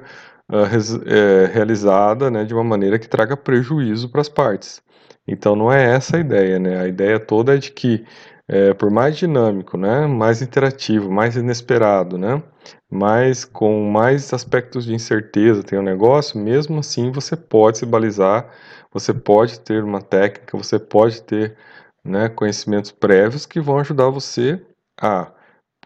uh, 0.52 0.64
res, 0.64 0.94
é, 1.06 1.46
realizada 1.54 2.30
né, 2.32 2.44
de 2.44 2.54
uma 2.54 2.64
maneira 2.64 3.00
que 3.00 3.08
traga 3.08 3.36
prejuízo 3.38 4.10
para 4.10 4.22
as 4.22 4.30
partes. 4.30 4.82
Então 5.28 5.56
não 5.56 5.72
é 5.72 5.96
essa 5.96 6.18
a 6.18 6.20
ideia, 6.20 6.60
né? 6.60 6.82
A 6.82 6.88
ideia 6.88 7.20
toda 7.20 7.56
é 7.56 7.58
de 7.58 7.72
que 7.72 8.06
é, 8.48 8.74
por 8.74 8.92
mais 8.92 9.16
dinâmico, 9.18 9.78
né, 9.78 10.06
mais 10.06 10.42
interativo, 10.42 11.10
mais 11.10 11.38
inesperado, 11.38 12.18
né, 12.18 12.44
mais 12.92 13.46
com 13.46 13.90
mais 13.90 14.34
aspectos 14.34 14.86
de 14.86 14.94
incerteza 14.94 15.64
tem 15.64 15.80
o 15.80 15.82
negócio, 15.82 16.38
mesmo 16.40 16.80
assim 16.80 17.12
você 17.12 17.38
pode 17.38 17.78
se 17.80 17.86
balizar, 17.86 18.50
você 18.92 19.14
pode 19.14 19.60
ter 19.62 19.84
uma 19.84 20.02
técnica, 20.02 20.58
você 20.58 20.78
pode 20.78 21.22
ter 21.24 21.56
né, 22.04 22.30
conhecimentos 22.30 22.92
prévios 22.92 23.46
que 23.46 23.62
vão 23.62 23.80
ajudar 23.80 24.10
você 24.10 24.66
a 25.00 25.32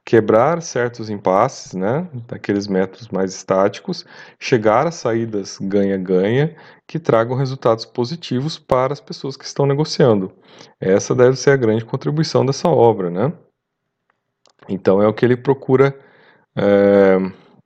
quebrar 0.04 0.62
certos 0.62 1.10
impasses, 1.10 1.74
né, 1.74 2.08
daqueles 2.28 2.66
métodos 2.66 3.10
mais 3.10 3.34
estáticos, 3.34 4.06
chegar 4.40 4.88
a 4.88 4.92
saídas 4.92 5.58
ganha-ganha 5.62 6.56
que 6.88 6.98
tragam 6.98 7.36
resultados 7.36 7.84
positivos 7.84 8.58
para 8.58 8.94
as 8.94 9.02
pessoas 9.02 9.36
que 9.36 9.44
estão 9.44 9.66
negociando. 9.66 10.32
Essa 10.80 11.14
deve 11.14 11.36
ser 11.36 11.52
a 11.52 11.58
grande 11.58 11.84
contribuição 11.84 12.46
dessa 12.46 12.70
obra, 12.70 13.10
né? 13.10 13.34
Então 14.70 15.02
é 15.02 15.08
o 15.08 15.14
que 15.14 15.26
ele 15.26 15.36
procura 15.36 15.94
é, 16.56 17.18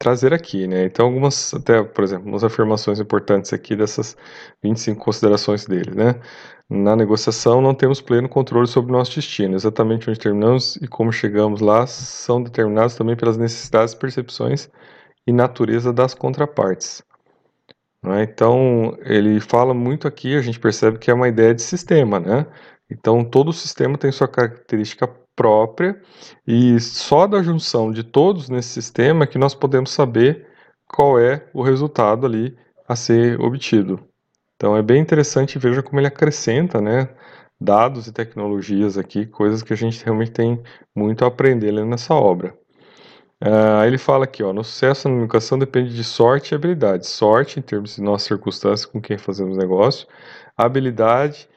trazer 0.01 0.33
aqui, 0.33 0.67
né? 0.67 0.85
Então 0.85 1.05
algumas, 1.05 1.53
até, 1.53 1.83
por 1.83 2.03
exemplo, 2.03 2.27
umas 2.27 2.43
afirmações 2.43 2.99
importantes 2.99 3.53
aqui 3.53 3.75
dessas 3.75 4.17
25 4.63 4.99
considerações 5.03 5.65
dele, 5.65 5.91
né? 5.95 6.15
Na 6.69 6.95
negociação 6.95 7.61
não 7.61 7.75
temos 7.75 8.01
pleno 8.01 8.27
controle 8.27 8.67
sobre 8.67 8.91
o 8.91 8.97
nosso 8.97 9.13
destino. 9.15 9.55
Exatamente 9.55 10.09
onde 10.09 10.19
terminamos 10.19 10.77
e 10.77 10.87
como 10.87 11.11
chegamos 11.11 11.61
lá 11.61 11.85
são 11.85 12.41
determinados 12.41 12.95
também 12.95 13.15
pelas 13.15 13.37
necessidades, 13.37 13.93
percepções 13.93 14.69
e 15.27 15.31
natureza 15.31 15.93
das 15.93 16.13
contrapartes. 16.15 17.03
É? 18.03 18.23
Então 18.23 18.97
ele 19.01 19.39
fala 19.39 19.73
muito 19.73 20.07
aqui, 20.07 20.35
a 20.35 20.41
gente 20.41 20.59
percebe 20.59 20.97
que 20.97 21.11
é 21.11 21.13
uma 21.13 21.27
ideia 21.27 21.53
de 21.53 21.61
sistema, 21.61 22.19
né? 22.19 22.47
Então 22.89 23.23
todo 23.23 23.53
sistema 23.53 23.97
tem 23.97 24.11
sua 24.11 24.27
característica 24.27 25.07
própria 25.35 25.99
e 26.45 26.79
só 26.79 27.27
da 27.27 27.41
junção 27.41 27.91
de 27.91 28.03
todos 28.03 28.49
nesse 28.49 28.69
sistema 28.69 29.27
que 29.27 29.37
nós 29.37 29.55
podemos 29.55 29.91
saber 29.91 30.47
qual 30.87 31.19
é 31.19 31.47
o 31.53 31.61
resultado 31.61 32.25
ali 32.25 32.55
a 32.87 32.95
ser 32.95 33.39
obtido. 33.39 33.99
Então 34.55 34.75
é 34.75 34.81
bem 34.81 35.01
interessante, 35.01 35.57
veja 35.57 35.81
como 35.81 35.99
ele 35.99 36.07
acrescenta, 36.07 36.79
né, 36.79 37.09
dados 37.59 38.07
e 38.07 38.11
tecnologias 38.11 38.97
aqui, 38.97 39.25
coisas 39.25 39.63
que 39.63 39.73
a 39.73 39.77
gente 39.77 40.03
realmente 40.03 40.31
tem 40.31 40.61
muito 40.95 41.23
a 41.23 41.27
aprender 41.27 41.71
nessa 41.85 42.13
obra. 42.13 42.53
Uh, 43.43 43.83
ele 43.87 43.97
fala 43.97 44.25
aqui, 44.25 44.43
ó, 44.43 44.53
no 44.53 44.63
sucesso 44.63 45.07
na 45.07 45.15
comunicação 45.15 45.57
depende 45.57 45.95
de 45.95 46.03
sorte 46.03 46.51
e 46.51 46.55
habilidade. 46.55 47.07
Sorte 47.07 47.57
em 47.57 47.61
termos 47.61 47.95
de 47.95 48.01
nossas 48.01 48.27
circunstâncias 48.27 48.85
com 48.85 49.01
quem 49.01 49.17
fazemos 49.17 49.57
negócio, 49.57 50.07
habilidade 50.55 51.49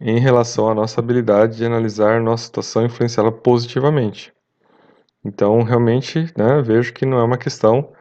em 0.00 0.18
relação 0.18 0.68
à 0.68 0.74
nossa 0.74 1.00
habilidade 1.00 1.56
de 1.58 1.64
analisar 1.64 2.20
nossa 2.20 2.44
situação 2.44 2.82
e 2.82 2.86
influenciá-la 2.86 3.30
positivamente. 3.30 4.32
Então, 5.24 5.62
realmente, 5.62 6.32
né, 6.36 6.62
vejo 6.62 6.92
que 6.94 7.04
não 7.04 7.18
é 7.18 7.22
uma 7.22 7.36
questão 7.36 7.92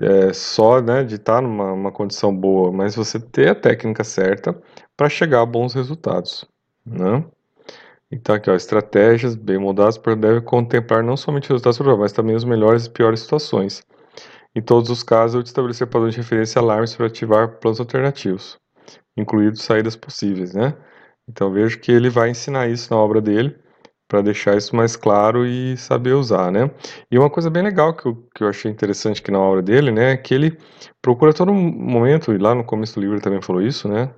é, 0.00 0.32
só 0.32 0.80
né, 0.80 1.04
de 1.04 1.16
estar 1.16 1.42
numa 1.42 1.92
condição 1.92 2.34
boa, 2.34 2.72
mas 2.72 2.96
você 2.96 3.20
ter 3.20 3.50
a 3.50 3.54
técnica 3.54 4.02
certa 4.02 4.58
para 4.96 5.10
chegar 5.10 5.42
a 5.42 5.46
bons 5.46 5.74
resultados. 5.74 6.46
Né? 6.86 7.22
Então, 8.10 8.34
aqui, 8.34 8.48
ó, 8.48 8.54
estratégias 8.54 9.34
bem 9.34 9.58
moldadas 9.58 10.00
devem 10.18 10.40
contemplar 10.40 11.02
não 11.02 11.16
somente 11.16 11.44
os 11.52 11.62
resultados 11.62 11.98
mas 11.98 12.12
também 12.12 12.34
os 12.34 12.44
melhores 12.44 12.86
e 12.86 12.90
piores 12.90 13.20
situações. 13.20 13.82
Em 14.54 14.62
todos 14.62 14.88
os 14.88 15.02
casos, 15.02 15.34
eu 15.34 15.42
estabelecer 15.42 15.86
padrões 15.88 16.14
de 16.14 16.20
referência 16.20 16.58
e 16.58 16.62
alarmes 16.62 16.94
para 16.94 17.06
ativar 17.06 17.58
planos 17.58 17.80
alternativos, 17.80 18.56
incluindo 19.16 19.58
saídas 19.58 19.96
possíveis, 19.96 20.54
né? 20.54 20.74
Então 21.28 21.50
vejo 21.52 21.78
que 21.80 21.90
ele 21.92 22.10
vai 22.10 22.30
ensinar 22.30 22.68
isso 22.68 22.92
na 22.92 22.98
obra 23.00 23.20
dele 23.20 23.56
para 24.08 24.20
deixar 24.22 24.56
isso 24.56 24.76
mais 24.76 24.96
claro 24.96 25.46
e 25.46 25.76
saber 25.76 26.12
usar, 26.12 26.52
né? 26.52 26.70
E 27.10 27.18
uma 27.18 27.30
coisa 27.30 27.50
bem 27.50 27.62
legal 27.62 27.94
que 27.94 28.06
eu, 28.06 28.16
que 28.34 28.44
eu 28.44 28.48
achei 28.48 28.70
interessante 28.70 29.20
aqui 29.20 29.30
na 29.30 29.38
obra 29.40 29.62
dele, 29.62 29.90
né, 29.90 30.12
é 30.12 30.16
que 30.16 30.34
ele 30.34 30.58
procura 31.02 31.32
todo 31.32 31.52
momento, 31.52 32.32
e 32.32 32.38
lá 32.38 32.54
no 32.54 32.62
começo 32.64 32.94
do 32.94 33.00
livro 33.00 33.16
ele 33.16 33.22
também 33.22 33.40
falou 33.42 33.62
isso, 33.62 33.88
né, 33.88 34.10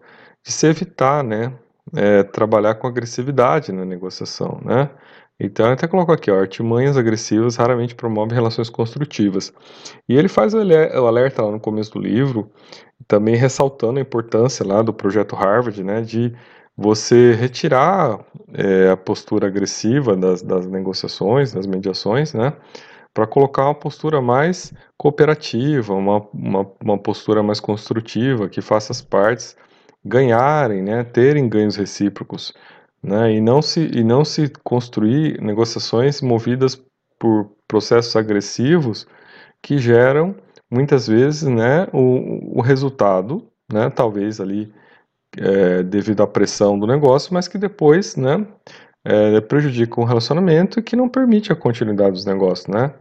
de 0.45 0.53
se 0.53 0.67
evitar, 0.67 1.23
né, 1.25 1.53
é, 1.95 2.23
trabalhar 2.25 2.75
com 2.75 2.87
agressividade 2.89 3.73
na 3.73 3.85
negociação, 3.85 4.61
né? 4.65 4.91
Então, 5.39 5.71
até 5.71 5.87
colocou 5.87 6.15
aqui, 6.15 6.31
ó, 6.31 6.41
artimanhas 6.41 6.97
agressivas 6.97 7.57
raramente 7.57 7.95
promovem 7.95 8.35
relações 8.35 8.71
construtivas. 8.71 9.53
E 10.09 10.17
ele 10.17 10.29
faz 10.29 10.55
o 10.55 10.59
alerta 10.59 11.43
lá 11.43 11.51
no 11.53 11.61
começo 11.61 11.93
do 11.93 11.99
livro, 12.01 12.51
também 13.07 13.37
ressaltando 13.37 13.99
a 13.99 14.03
importância 14.03 14.67
lá 14.67 14.83
do 14.83 14.95
projeto 14.95 15.37
Harvard, 15.37 15.83
né, 15.85 16.01
de 16.01 16.35
você 16.77 17.33
retirar 17.33 18.21
é, 18.53 18.91
a 18.91 18.97
postura 18.97 19.47
agressiva 19.47 20.15
das, 20.15 20.43
das 20.43 20.67
negociações, 20.67 21.53
das 21.53 21.67
mediações, 21.67 22.35
né, 22.35 22.53
para 23.15 23.27
colocar 23.27 23.65
uma 23.65 23.75
postura 23.75 24.21
mais 24.21 24.75
cooperativa, 24.99 25.95
uma, 25.95 26.19
uma, 26.35 26.71
uma, 26.83 26.99
postura 26.99 27.43
mais 27.43 27.61
construtiva, 27.61 28.49
que 28.49 28.61
faça 28.61 28.93
as 28.93 29.01
partes 29.01 29.57
ganharem, 30.05 30.83
né, 30.83 31.03
terem 31.03 31.49
ganhos 31.49 31.77
recíprocos, 31.77 32.53
né, 33.03 33.33
e, 33.33 33.41
não 33.41 33.63
se, 33.63 33.91
e 33.95 34.05
não 34.05 34.23
se 34.25 34.51
construir 34.63 35.41
negociações 35.41 36.21
movidas 36.21 36.79
por 37.19 37.51
processos 37.67 38.15
agressivos 38.17 39.07
que 39.63 39.79
geram, 39.79 40.35
muitas 40.71 41.07
vezes, 41.07 41.45
né, 41.45 41.89
o, 41.93 42.59
o 42.59 42.61
resultado, 42.61 43.49
né, 43.73 43.89
talvez 43.89 44.41
ali 44.41 44.71
é, 45.37 45.83
devido 45.83 46.23
à 46.23 46.27
pressão 46.27 46.79
do 46.79 46.87
negócio, 46.87 47.33
mas 47.35 47.49
que 47.49 47.59
depois, 47.59 48.17
né, 48.17 48.47
é, 49.05 49.41
prejudica 49.41 50.01
o 50.01 50.05
relacionamento 50.05 50.81
e 50.81 50.83
que 50.83 50.97
não 50.97 51.09
permite 51.09 51.53
a 51.53 51.57
continuidade 51.57 52.13
dos 52.13 52.25
negócios, 52.25 52.67
né? 52.67 52.93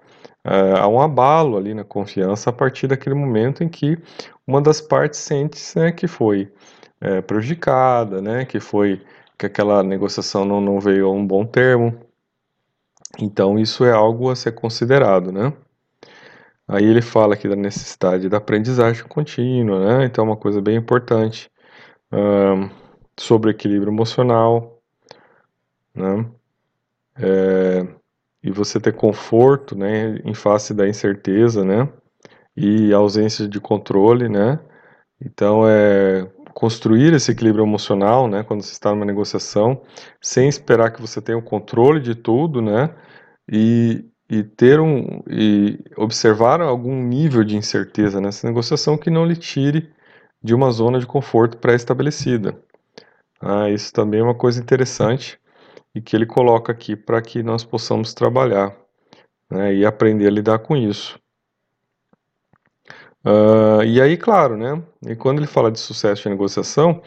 É, 0.44 0.80
há 0.80 0.88
um 0.88 1.02
abalo 1.02 1.58
ali 1.58 1.74
na 1.74 1.84
confiança 1.84 2.52
a 2.52 2.54
partir 2.54 2.86
daquele 2.86 3.16
momento 3.16 3.64
em 3.64 3.70
que 3.70 3.98
uma 4.46 4.62
das 4.62 4.80
partes 4.80 5.20
sente 5.20 5.58
né, 5.76 5.92
que 5.92 6.08
foi 6.08 6.54
é, 7.02 7.20
prejudicada, 7.22 8.22
né, 8.22 8.46
que 8.46 8.60
foi 8.60 9.02
que 9.38 9.48
aquela 9.48 9.82
negociação 9.82 10.46
não, 10.46 10.62
não 10.62 10.80
veio 10.80 11.08
a 11.08 11.12
um 11.12 11.26
bom 11.26 11.46
termo. 11.46 12.00
Então 13.20 13.58
isso 13.58 13.84
é 13.84 13.92
algo 13.92 14.30
a 14.30 14.36
ser 14.36 14.52
considerado, 14.54 15.32
né? 15.32 15.52
Aí 16.68 16.84
ele 16.86 17.02
fala 17.02 17.34
aqui 17.36 17.48
da 17.48 17.56
necessidade 17.56 18.30
da 18.30 18.38
aprendizagem 18.38 19.04
contínua, 19.06 19.80
né? 20.00 20.06
Então 20.06 20.26
é 20.26 20.28
uma 20.28 20.38
coisa 20.38 20.62
bem 20.62 20.76
importante 20.78 21.50
sobre 23.18 23.52
equilíbrio 23.52 23.92
emocional, 23.92 24.82
né? 25.94 26.26
É, 27.18 27.88
e 28.44 28.52
você 28.52 28.80
ter 28.80 28.94
conforto, 28.94 29.76
né, 29.76 30.20
em 30.24 30.34
face 30.34 30.74
da 30.74 30.88
incerteza, 30.88 31.66
né, 31.66 31.90
e 32.56 32.94
ausência 32.94 33.48
de 33.48 33.60
controle, 33.60 34.30
né. 34.30 34.60
Então 35.20 35.68
é 35.68 36.30
construir 36.54 37.14
esse 37.14 37.32
equilíbrio 37.32 37.66
emocional, 37.66 38.28
né, 38.28 38.44
quando 38.44 38.62
você 38.62 38.74
está 38.74 38.92
numa 38.92 39.06
negociação, 39.06 39.82
sem 40.22 40.48
esperar 40.48 40.92
que 40.92 41.02
você 41.02 41.22
tenha 41.22 41.38
o 41.38 41.42
controle 41.42 42.00
de 42.00 42.16
tudo, 42.16 42.62
né, 42.62 42.94
e, 43.52 44.06
e 44.30 44.44
ter 44.44 44.80
um 44.80 45.22
e 45.30 45.80
observar 45.98 46.62
algum 46.62 47.02
nível 47.04 47.44
de 47.44 47.58
incerteza 47.58 48.22
nessa 48.22 48.48
negociação 48.48 48.98
que 48.98 49.10
não 49.10 49.26
lhe 49.26 49.36
tire 49.36 49.92
de 50.46 50.54
uma 50.54 50.70
zona 50.70 51.00
de 51.00 51.08
conforto 51.08 51.58
pré-estabelecida. 51.58 52.56
Ah, 53.42 53.68
isso 53.68 53.92
também 53.92 54.20
é 54.20 54.24
uma 54.24 54.36
coisa 54.36 54.62
interessante 54.62 55.40
e 55.94 56.00
que 56.00 56.16
ele 56.16 56.28
coloca 56.28 56.72
aqui 56.72 56.96
para 56.96 57.20
que 57.20 57.42
nós 57.42 57.64
possamos 57.64 58.14
trabalhar 58.14 58.78
né, 59.50 59.74
e 59.74 59.84
aprender 59.84 60.28
a 60.28 60.30
lidar 60.30 60.60
com 60.60 60.78
isso. 60.78 61.20
Uh, 63.26 63.84
e 63.84 64.00
aí, 64.00 64.16
claro, 64.16 64.56
né? 64.56 64.84
E 65.08 65.16
quando 65.16 65.40
ele 65.40 65.48
fala 65.48 65.72
de 65.72 65.80
sucesso 65.80 66.22
de 66.22 66.30
negociação, 66.30 67.02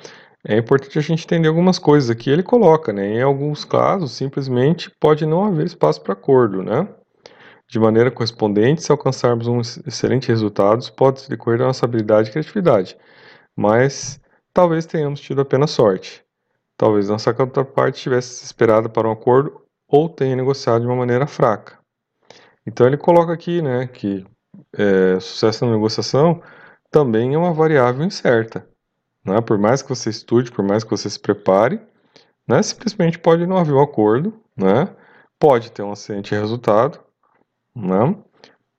é 0.45 0.57
importante 0.57 0.99
a 0.99 1.03
gente 1.03 1.25
entender 1.25 1.47
algumas 1.47 1.79
coisas 1.79 2.11
aqui. 2.11 2.31
Ele 2.31 2.43
coloca, 2.43 2.93
né? 2.93 3.07
Em 3.07 3.23
alguns 3.23 3.65
casos, 3.65 4.11
simplesmente 4.11 4.91
pode 4.99 5.25
não 5.25 5.45
haver 5.45 5.67
espaço 5.67 6.01
para 6.03 6.15
acordo, 6.15 6.61
né? 6.61 6.89
De 7.69 7.79
maneira 7.79 8.11
correspondente, 8.11 8.83
se 8.83 8.91
alcançarmos 8.91 9.47
um 9.47 9.61
excelente 9.61 10.27
resultado, 10.27 10.91
pode 10.95 11.29
decorrer 11.29 11.61
da 11.61 11.67
nossa 11.67 11.87
habilidade 11.87 12.31
e 12.31 12.33
criatividade 12.33 12.97
mas 13.59 14.21
talvez 14.55 14.87
tenhamos 14.87 15.19
tido 15.21 15.41
apenas 15.41 15.73
sorte. 15.73 16.25
Talvez 16.77 17.09
nossa 17.09 17.35
contraparte 17.35 18.01
tivesse 18.01 18.45
esperado 18.45 18.89
para 18.89 19.09
um 19.09 19.11
acordo 19.11 19.61
ou 19.89 20.09
tenha 20.09 20.37
negociado 20.37 20.83
de 20.83 20.87
uma 20.87 20.95
maneira 20.95 21.27
fraca. 21.27 21.77
Então 22.65 22.87
ele 22.87 22.97
coloca 22.97 23.33
aqui, 23.33 23.61
né, 23.61 23.89
que 23.89 24.25
é, 24.73 25.19
sucesso 25.19 25.67
na 25.67 25.73
negociação 25.73 26.41
também 26.89 27.35
é 27.35 27.39
uma 27.39 27.53
variável 27.53 28.05
incerta. 28.05 28.65
Né? 29.25 29.41
Por 29.41 29.59
mais 29.59 29.83
que 29.83 29.89
você 29.89 30.09
estude, 30.09 30.53
por 30.53 30.65
mais 30.65 30.85
que 30.85 30.91
você 30.91 31.11
se 31.11 31.19
prepare, 31.19 31.81
né? 32.47 32.63
simplesmente 32.63 33.19
pode 33.19 33.45
não 33.45 33.57
haver 33.57 33.75
um 33.75 33.83
acordo, 33.83 34.41
né? 34.57 34.89
pode 35.37 35.73
ter 35.73 35.83
um 35.83 35.95
excelente 35.95 36.33
resultado, 36.33 37.01
né? 37.75 38.17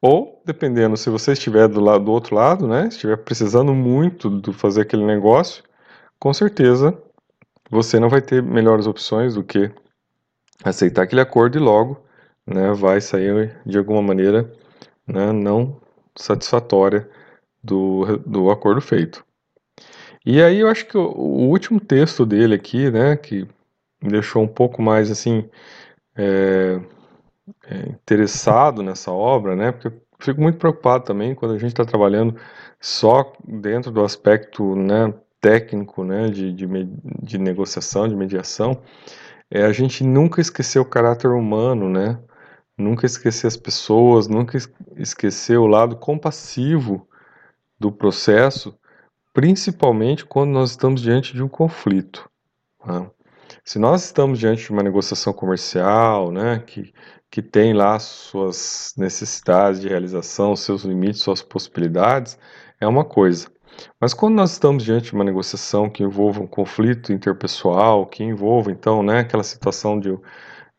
Ou 0.01 0.41
dependendo 0.45 0.95
se 0.95 1.09
você 1.09 1.33
estiver 1.33 1.67
do, 1.67 1.79
lado, 1.81 2.05
do 2.05 2.11
outro 2.11 2.35
lado, 2.35 2.67
né? 2.67 2.87
estiver 2.87 3.17
precisando 3.17 3.73
muito 3.73 4.29
de 4.41 4.53
fazer 4.53 4.81
aquele 4.81 5.05
negócio, 5.05 5.63
com 6.19 6.33
certeza 6.33 6.97
você 7.69 7.99
não 7.99 8.09
vai 8.09 8.21
ter 8.21 8.41
melhores 8.41 8.87
opções 8.87 9.35
do 9.35 9.43
que 9.43 9.71
aceitar 10.63 11.03
aquele 11.03 11.21
acordo 11.21 11.57
e 11.57 11.61
logo 11.61 12.03
né, 12.45 12.71
vai 12.73 12.99
sair 12.99 13.55
de 13.65 13.77
alguma 13.77 14.01
maneira 14.01 14.51
né, 15.07 15.31
não 15.31 15.79
satisfatória 16.15 17.09
do, 17.63 18.17
do 18.25 18.49
acordo 18.49 18.81
feito. 18.81 19.23
E 20.25 20.41
aí 20.41 20.59
eu 20.59 20.67
acho 20.67 20.85
que 20.85 20.97
o, 20.97 21.11
o, 21.11 21.49
último 21.49 21.79
texto 21.79 22.25
dele 22.25 22.55
aqui, 22.55 22.89
né, 22.91 23.15
que 23.15 23.47
me 24.01 24.09
deixou 24.09 24.43
um 24.43 24.47
pouco 24.47 24.81
mais 24.81 25.09
assim 25.11 25.49
é, 26.15 26.79
interessado 27.87 28.81
nessa 28.83 29.11
obra, 29.11 29.55
né, 29.55 29.71
porque 29.71 29.87
eu 29.87 30.01
fico 30.19 30.41
muito 30.41 30.57
preocupado 30.57 31.03
também 31.03 31.35
quando 31.35 31.53
a 31.53 31.57
gente 31.57 31.71
está 31.71 31.85
trabalhando 31.85 32.35
só 32.79 33.33
dentro 33.45 33.91
do 33.91 34.03
aspecto 34.03 34.75
né, 34.75 35.13
técnico 35.41 36.03
né, 36.03 36.29
de, 36.29 36.53
de, 36.53 36.67
de 37.21 37.37
negociação, 37.37 38.07
de 38.07 38.15
mediação, 38.15 38.81
é 39.49 39.63
a 39.63 39.71
gente 39.71 40.03
nunca 40.03 40.41
esquecer 40.41 40.79
o 40.79 40.85
caráter 40.85 41.31
humano, 41.31 41.89
né? 41.89 42.19
Nunca 42.77 43.05
esquecer 43.05 43.47
as 43.47 43.57
pessoas, 43.57 44.27
nunca 44.27 44.57
esquecer 44.95 45.57
o 45.57 45.67
lado 45.67 45.97
compassivo 45.97 47.07
do 47.79 47.91
processo, 47.91 48.77
principalmente 49.33 50.25
quando 50.25 50.51
nós 50.51 50.71
estamos 50.71 51.01
diante 51.01 51.33
de 51.33 51.41
um 51.41 51.49
conflito. 51.49 52.29
Né? 52.85 53.09
Se 53.69 53.77
nós 53.77 54.03
estamos 54.03 54.39
diante 54.39 54.63
de 54.63 54.71
uma 54.71 54.81
negociação 54.81 55.31
comercial, 55.31 56.31
né, 56.31 56.57
que, 56.65 56.91
que 57.29 57.39
tem 57.39 57.71
lá 57.71 57.99
suas 57.99 58.95
necessidades 58.97 59.79
de 59.79 59.87
realização, 59.87 60.55
seus 60.55 60.81
limites, 60.83 61.21
suas 61.21 61.43
possibilidades, 61.43 62.35
é 62.81 62.87
uma 62.87 63.05
coisa. 63.05 63.47
Mas 64.01 64.11
quando 64.11 64.33
nós 64.33 64.53
estamos 64.53 64.83
diante 64.83 65.11
de 65.11 65.13
uma 65.13 65.23
negociação 65.23 65.87
que 65.87 66.01
envolva 66.01 66.41
um 66.41 66.47
conflito 66.47 67.13
interpessoal, 67.13 68.07
que 68.07 68.23
envolva 68.23 68.71
então 68.71 69.03
né, 69.03 69.19
aquela 69.19 69.43
situação 69.43 69.99
de, 69.99 70.17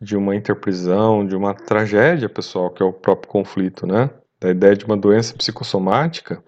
de 0.00 0.16
uma 0.16 0.34
interprisão, 0.34 1.24
de 1.24 1.36
uma 1.36 1.54
tragédia 1.54 2.28
pessoal, 2.28 2.70
que 2.70 2.82
é 2.82 2.86
o 2.86 2.92
próprio 2.92 3.30
conflito, 3.30 3.86
né, 3.86 4.10
da 4.40 4.50
ideia 4.50 4.74
de 4.74 4.84
uma 4.84 4.96
doença 4.96 5.32
psicossomática, 5.36 6.42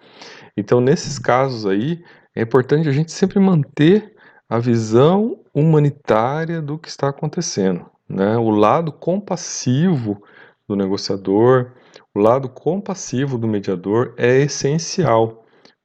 então 0.56 0.80
nesses 0.80 1.20
casos 1.20 1.66
aí 1.66 2.02
é 2.34 2.42
importante 2.42 2.88
a 2.88 2.92
gente 2.92 3.12
sempre 3.12 3.38
manter 3.38 4.12
a 4.54 4.58
visão 4.58 5.40
humanitária 5.54 6.60
do 6.60 6.78
que 6.78 6.88
está 6.88 7.08
acontecendo, 7.08 7.86
né, 8.08 8.36
o 8.36 8.50
lado 8.50 8.92
compassivo 8.92 10.22
do 10.68 10.76
negociador, 10.76 11.72
o 12.14 12.20
lado 12.20 12.48
compassivo 12.48 13.38
do 13.38 13.48
mediador 13.48 14.14
é 14.16 14.38
essencial 14.40 15.42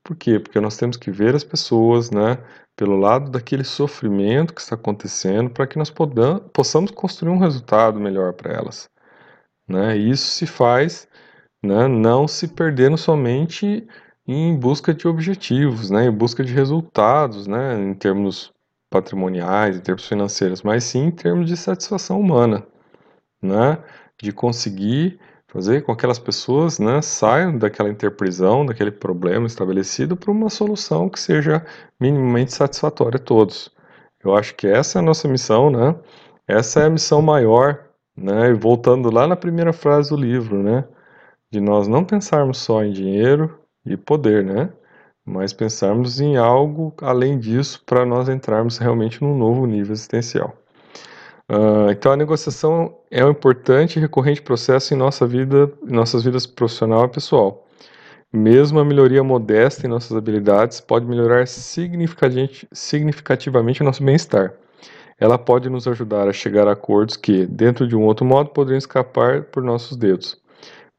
por 0.07 0.15
quê? 0.15 0.39
Porque 0.39 0.61
nós 0.61 0.77
temos 0.77 0.95
que 0.95 1.11
ver 1.11 1.35
as 1.35 1.43
pessoas, 1.43 2.09
né, 2.09 2.37
pelo 2.77 2.95
lado 2.95 3.29
daquele 3.29 3.65
sofrimento 3.65 4.53
que 4.53 4.61
está 4.61 4.75
acontecendo, 4.75 5.49
para 5.49 5.67
que 5.67 5.77
nós 5.77 5.93
possamos 6.53 6.91
construir 6.91 7.29
um 7.29 7.37
resultado 7.37 7.99
melhor 7.99 8.31
para 8.31 8.53
elas. 8.53 8.89
Né? 9.67 9.97
E 9.97 10.09
isso 10.09 10.27
se 10.27 10.47
faz 10.47 11.09
né, 11.61 11.89
não 11.89 12.25
se 12.25 12.47
perdendo 12.47 12.97
somente 12.97 13.85
em 14.25 14.57
busca 14.57 14.93
de 14.93 15.09
objetivos, 15.09 15.89
né, 15.91 16.05
em 16.05 16.11
busca 16.11 16.41
de 16.41 16.53
resultados, 16.53 17.45
né, 17.45 17.77
em 17.77 17.93
termos 17.93 18.53
patrimoniais, 18.89 19.77
em 19.77 19.81
termos 19.81 20.07
financeiros, 20.07 20.61
mas 20.61 20.83
sim 20.83 21.05
em 21.05 21.11
termos 21.11 21.47
de 21.47 21.57
satisfação 21.57 22.19
humana, 22.19 22.65
né, 23.41 23.77
de 24.21 24.31
conseguir 24.31 25.19
fazer 25.47 25.81
com 25.81 25.87
que 25.87 25.99
aquelas 25.99 26.19
pessoas 26.19 26.79
né, 26.79 27.01
saiam 27.01 27.57
daquela 27.57 27.89
interprisão, 27.89 28.65
daquele 28.65 28.91
problema 28.91 29.47
estabelecido, 29.47 30.15
para 30.15 30.31
uma 30.31 30.49
solução 30.49 31.09
que 31.09 31.19
seja 31.19 31.65
minimamente 31.99 32.53
satisfatória 32.53 33.17
a 33.17 33.23
todos. 33.23 33.71
Eu 34.23 34.35
acho 34.35 34.55
que 34.55 34.67
essa 34.67 34.99
é 34.99 35.01
a 35.01 35.05
nossa 35.05 35.27
missão, 35.27 35.69
né? 35.69 35.95
Essa 36.47 36.81
é 36.81 36.85
a 36.85 36.89
missão 36.89 37.21
maior, 37.21 37.85
né? 38.15 38.49
E 38.49 38.53
voltando 38.53 39.09
lá 39.11 39.25
na 39.27 39.35
primeira 39.35 39.71
frase 39.71 40.09
do 40.09 40.17
livro, 40.17 40.61
né? 40.61 40.85
De 41.51 41.61
nós 41.61 41.87
não 41.87 42.03
pensarmos 42.03 42.57
só 42.57 42.83
em 42.83 42.91
dinheiro 42.91 43.57
e 43.85 43.95
poder, 43.95 44.43
né? 44.43 44.69
Mas 45.29 45.51
pensarmos 45.51 46.21
em 46.21 46.37
algo 46.37 46.93
além 47.01 47.37
disso 47.37 47.83
para 47.85 48.05
nós 48.05 48.29
entrarmos 48.29 48.77
realmente 48.77 49.21
num 49.21 49.37
novo 49.37 49.65
nível 49.65 49.91
existencial. 49.91 50.55
Uh, 51.51 51.91
então 51.91 52.13
a 52.13 52.15
negociação 52.15 52.95
é 53.11 53.25
um 53.25 53.31
importante 53.31 53.97
e 53.97 53.99
recorrente 53.99 54.41
processo 54.41 54.93
em 54.93 54.97
nossa 54.97 55.27
vida, 55.27 55.69
em 55.85 55.91
nossas 55.91 56.23
vidas 56.23 56.45
profissional 56.45 57.03
e 57.05 57.09
pessoal. 57.09 57.67
Mesmo 58.31 58.79
a 58.79 58.85
melhoria 58.85 59.21
modesta 59.21 59.85
em 59.85 59.89
nossas 59.89 60.15
habilidades 60.15 60.79
pode 60.79 61.05
melhorar 61.05 61.45
significativamente, 61.45 63.81
o 63.81 63.85
nosso 63.85 64.01
bem-estar. 64.01 64.53
Ela 65.19 65.37
pode 65.37 65.69
nos 65.69 65.89
ajudar 65.89 66.29
a 66.29 66.33
chegar 66.33 66.69
a 66.69 66.73
acordos 66.73 67.17
que, 67.17 67.45
dentro 67.45 67.85
de 67.85 67.97
um 67.97 68.03
outro 68.03 68.25
modo, 68.25 68.51
poderiam 68.51 68.77
escapar 68.77 69.43
por 69.43 69.61
nossos 69.61 69.97
dedos. 69.97 70.41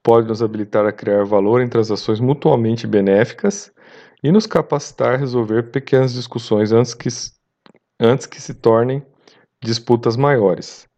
Pode 0.03 0.29
nos 0.29 0.43
habilitar 0.43 0.85
a 0.87 0.93
criar 0.93 1.25
valor 1.25 1.63
em 1.63 1.69
transações 1.69 2.21
mutuamente 2.21 2.87
benéficas 2.87 3.73
e 4.23 4.33
nos 4.33 4.47
capacitar 4.47 5.15
a 5.15 5.17
resolver 5.17 5.71
pequenas 5.71 6.13
discussões 6.13 6.73
antes 6.73 6.95
que, 6.95 7.09
antes 8.01 8.27
que 8.27 8.41
se 8.41 8.55
tornem 8.55 9.05
disputas 9.63 10.17
maiores. 10.17 10.89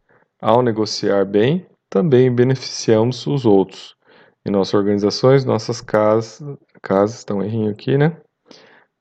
Ao 0.41 0.63
negociar 0.63 1.25
bem, 1.25 1.67
também 1.89 2.35
beneficiamos 2.35 3.27
os 3.27 3.45
outros. 3.45 3.97
Em 4.45 4.51
nossas 4.51 4.75
organizações, 4.75 5.45
nossas 5.45 5.81
casas, 5.81 6.43
casas 6.83 7.19
estão 7.19 7.43
errinho 7.43 7.71
aqui, 7.71 7.99
né? 7.99 8.17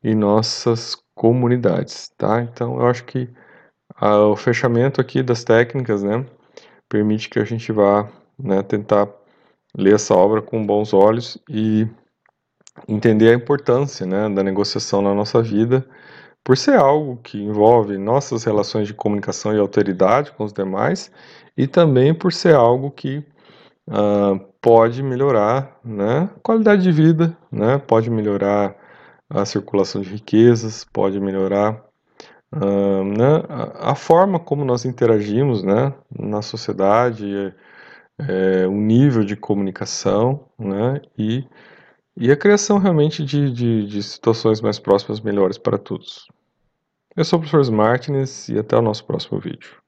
E 0.03 0.13
nossas 0.13 0.97
comunidades, 1.15 2.12
tá? 2.17 2.41
Então, 2.41 2.79
eu 2.79 2.88
acho 2.88 3.05
que 3.05 3.29
o 4.01 4.36
fechamento 4.36 5.01
aqui 5.01 5.21
das 5.21 5.43
técnicas, 5.43 6.03
né, 6.03 6.25
permite 6.88 7.29
que 7.29 7.39
a 7.39 7.43
gente 7.43 7.71
vá, 7.71 8.10
né, 8.38 8.63
tentar 8.63 9.10
ler 9.77 9.95
essa 9.95 10.15
obra 10.15 10.41
com 10.41 10.65
bons 10.65 10.93
olhos 10.93 11.38
e 11.49 11.86
entender 12.88 13.29
a 13.29 13.36
importância, 13.36 14.05
né, 14.05 14.29
da 14.29 14.43
negociação 14.43 15.01
na 15.01 15.13
nossa 15.13 15.41
vida 15.41 15.86
por 16.43 16.58
ser 16.58 16.79
algo 16.79 17.17
que 17.17 17.38
envolve 17.38 17.97
nossas 17.97 18.43
relações 18.43 18.88
de 18.88 18.93
comunicação 18.93 19.53
e 19.53 19.60
autoridade 19.60 20.32
com 20.32 20.43
os 20.43 20.53
demais, 20.53 21.12
e 21.55 21.67
também 21.67 22.13
por 22.13 22.34
ser 22.34 22.55
algo 22.55 22.89
que 22.89 23.23
uh, 23.88 24.39
pode 24.62 25.03
melhorar 25.03 25.79
né, 25.84 26.29
a 26.36 26.39
qualidade 26.41 26.82
de 26.82 26.91
vida, 26.91 27.38
né, 27.51 27.77
pode 27.77 28.10
melhorar 28.10 28.75
a 29.29 29.45
circulação 29.45 30.01
de 30.01 30.10
riquezas, 30.10 30.86
pode 30.86 31.19
melhorar 31.19 31.86
uh, 32.55 33.03
né, 33.03 33.43
a, 33.75 33.93
forma 33.93 34.39
como 34.39 34.65
nós 34.65 34.86
interagimos 34.86 35.63
né, 35.63 35.93
na 36.17 36.41
sociedade, 36.41 37.53
é, 38.17 38.67
o 38.67 38.73
nível 38.73 39.23
de 39.23 39.36
comunicação 39.36 40.45
né, 40.58 41.01
e, 41.17 41.45
e 42.19 42.29
a 42.32 42.36
criação 42.36 42.77
realmente 42.77 43.23
de, 43.23 43.49
de, 43.49 43.88
de 43.88 44.03
situações 44.03 44.60
mais 44.60 44.77
próximas, 44.77 45.21
melhores 45.21 45.58
para 45.58 45.77
todos. 45.77 46.27
Eu 47.15 47.23
sou 47.23 47.39
o 47.39 47.41
professor 47.41 47.71
Martins 47.73 48.49
e 48.49 48.60
até 48.60 48.75
o 48.75 48.82
nosso 48.82 49.05
próximo 49.05 49.39
vídeo. 49.39 49.82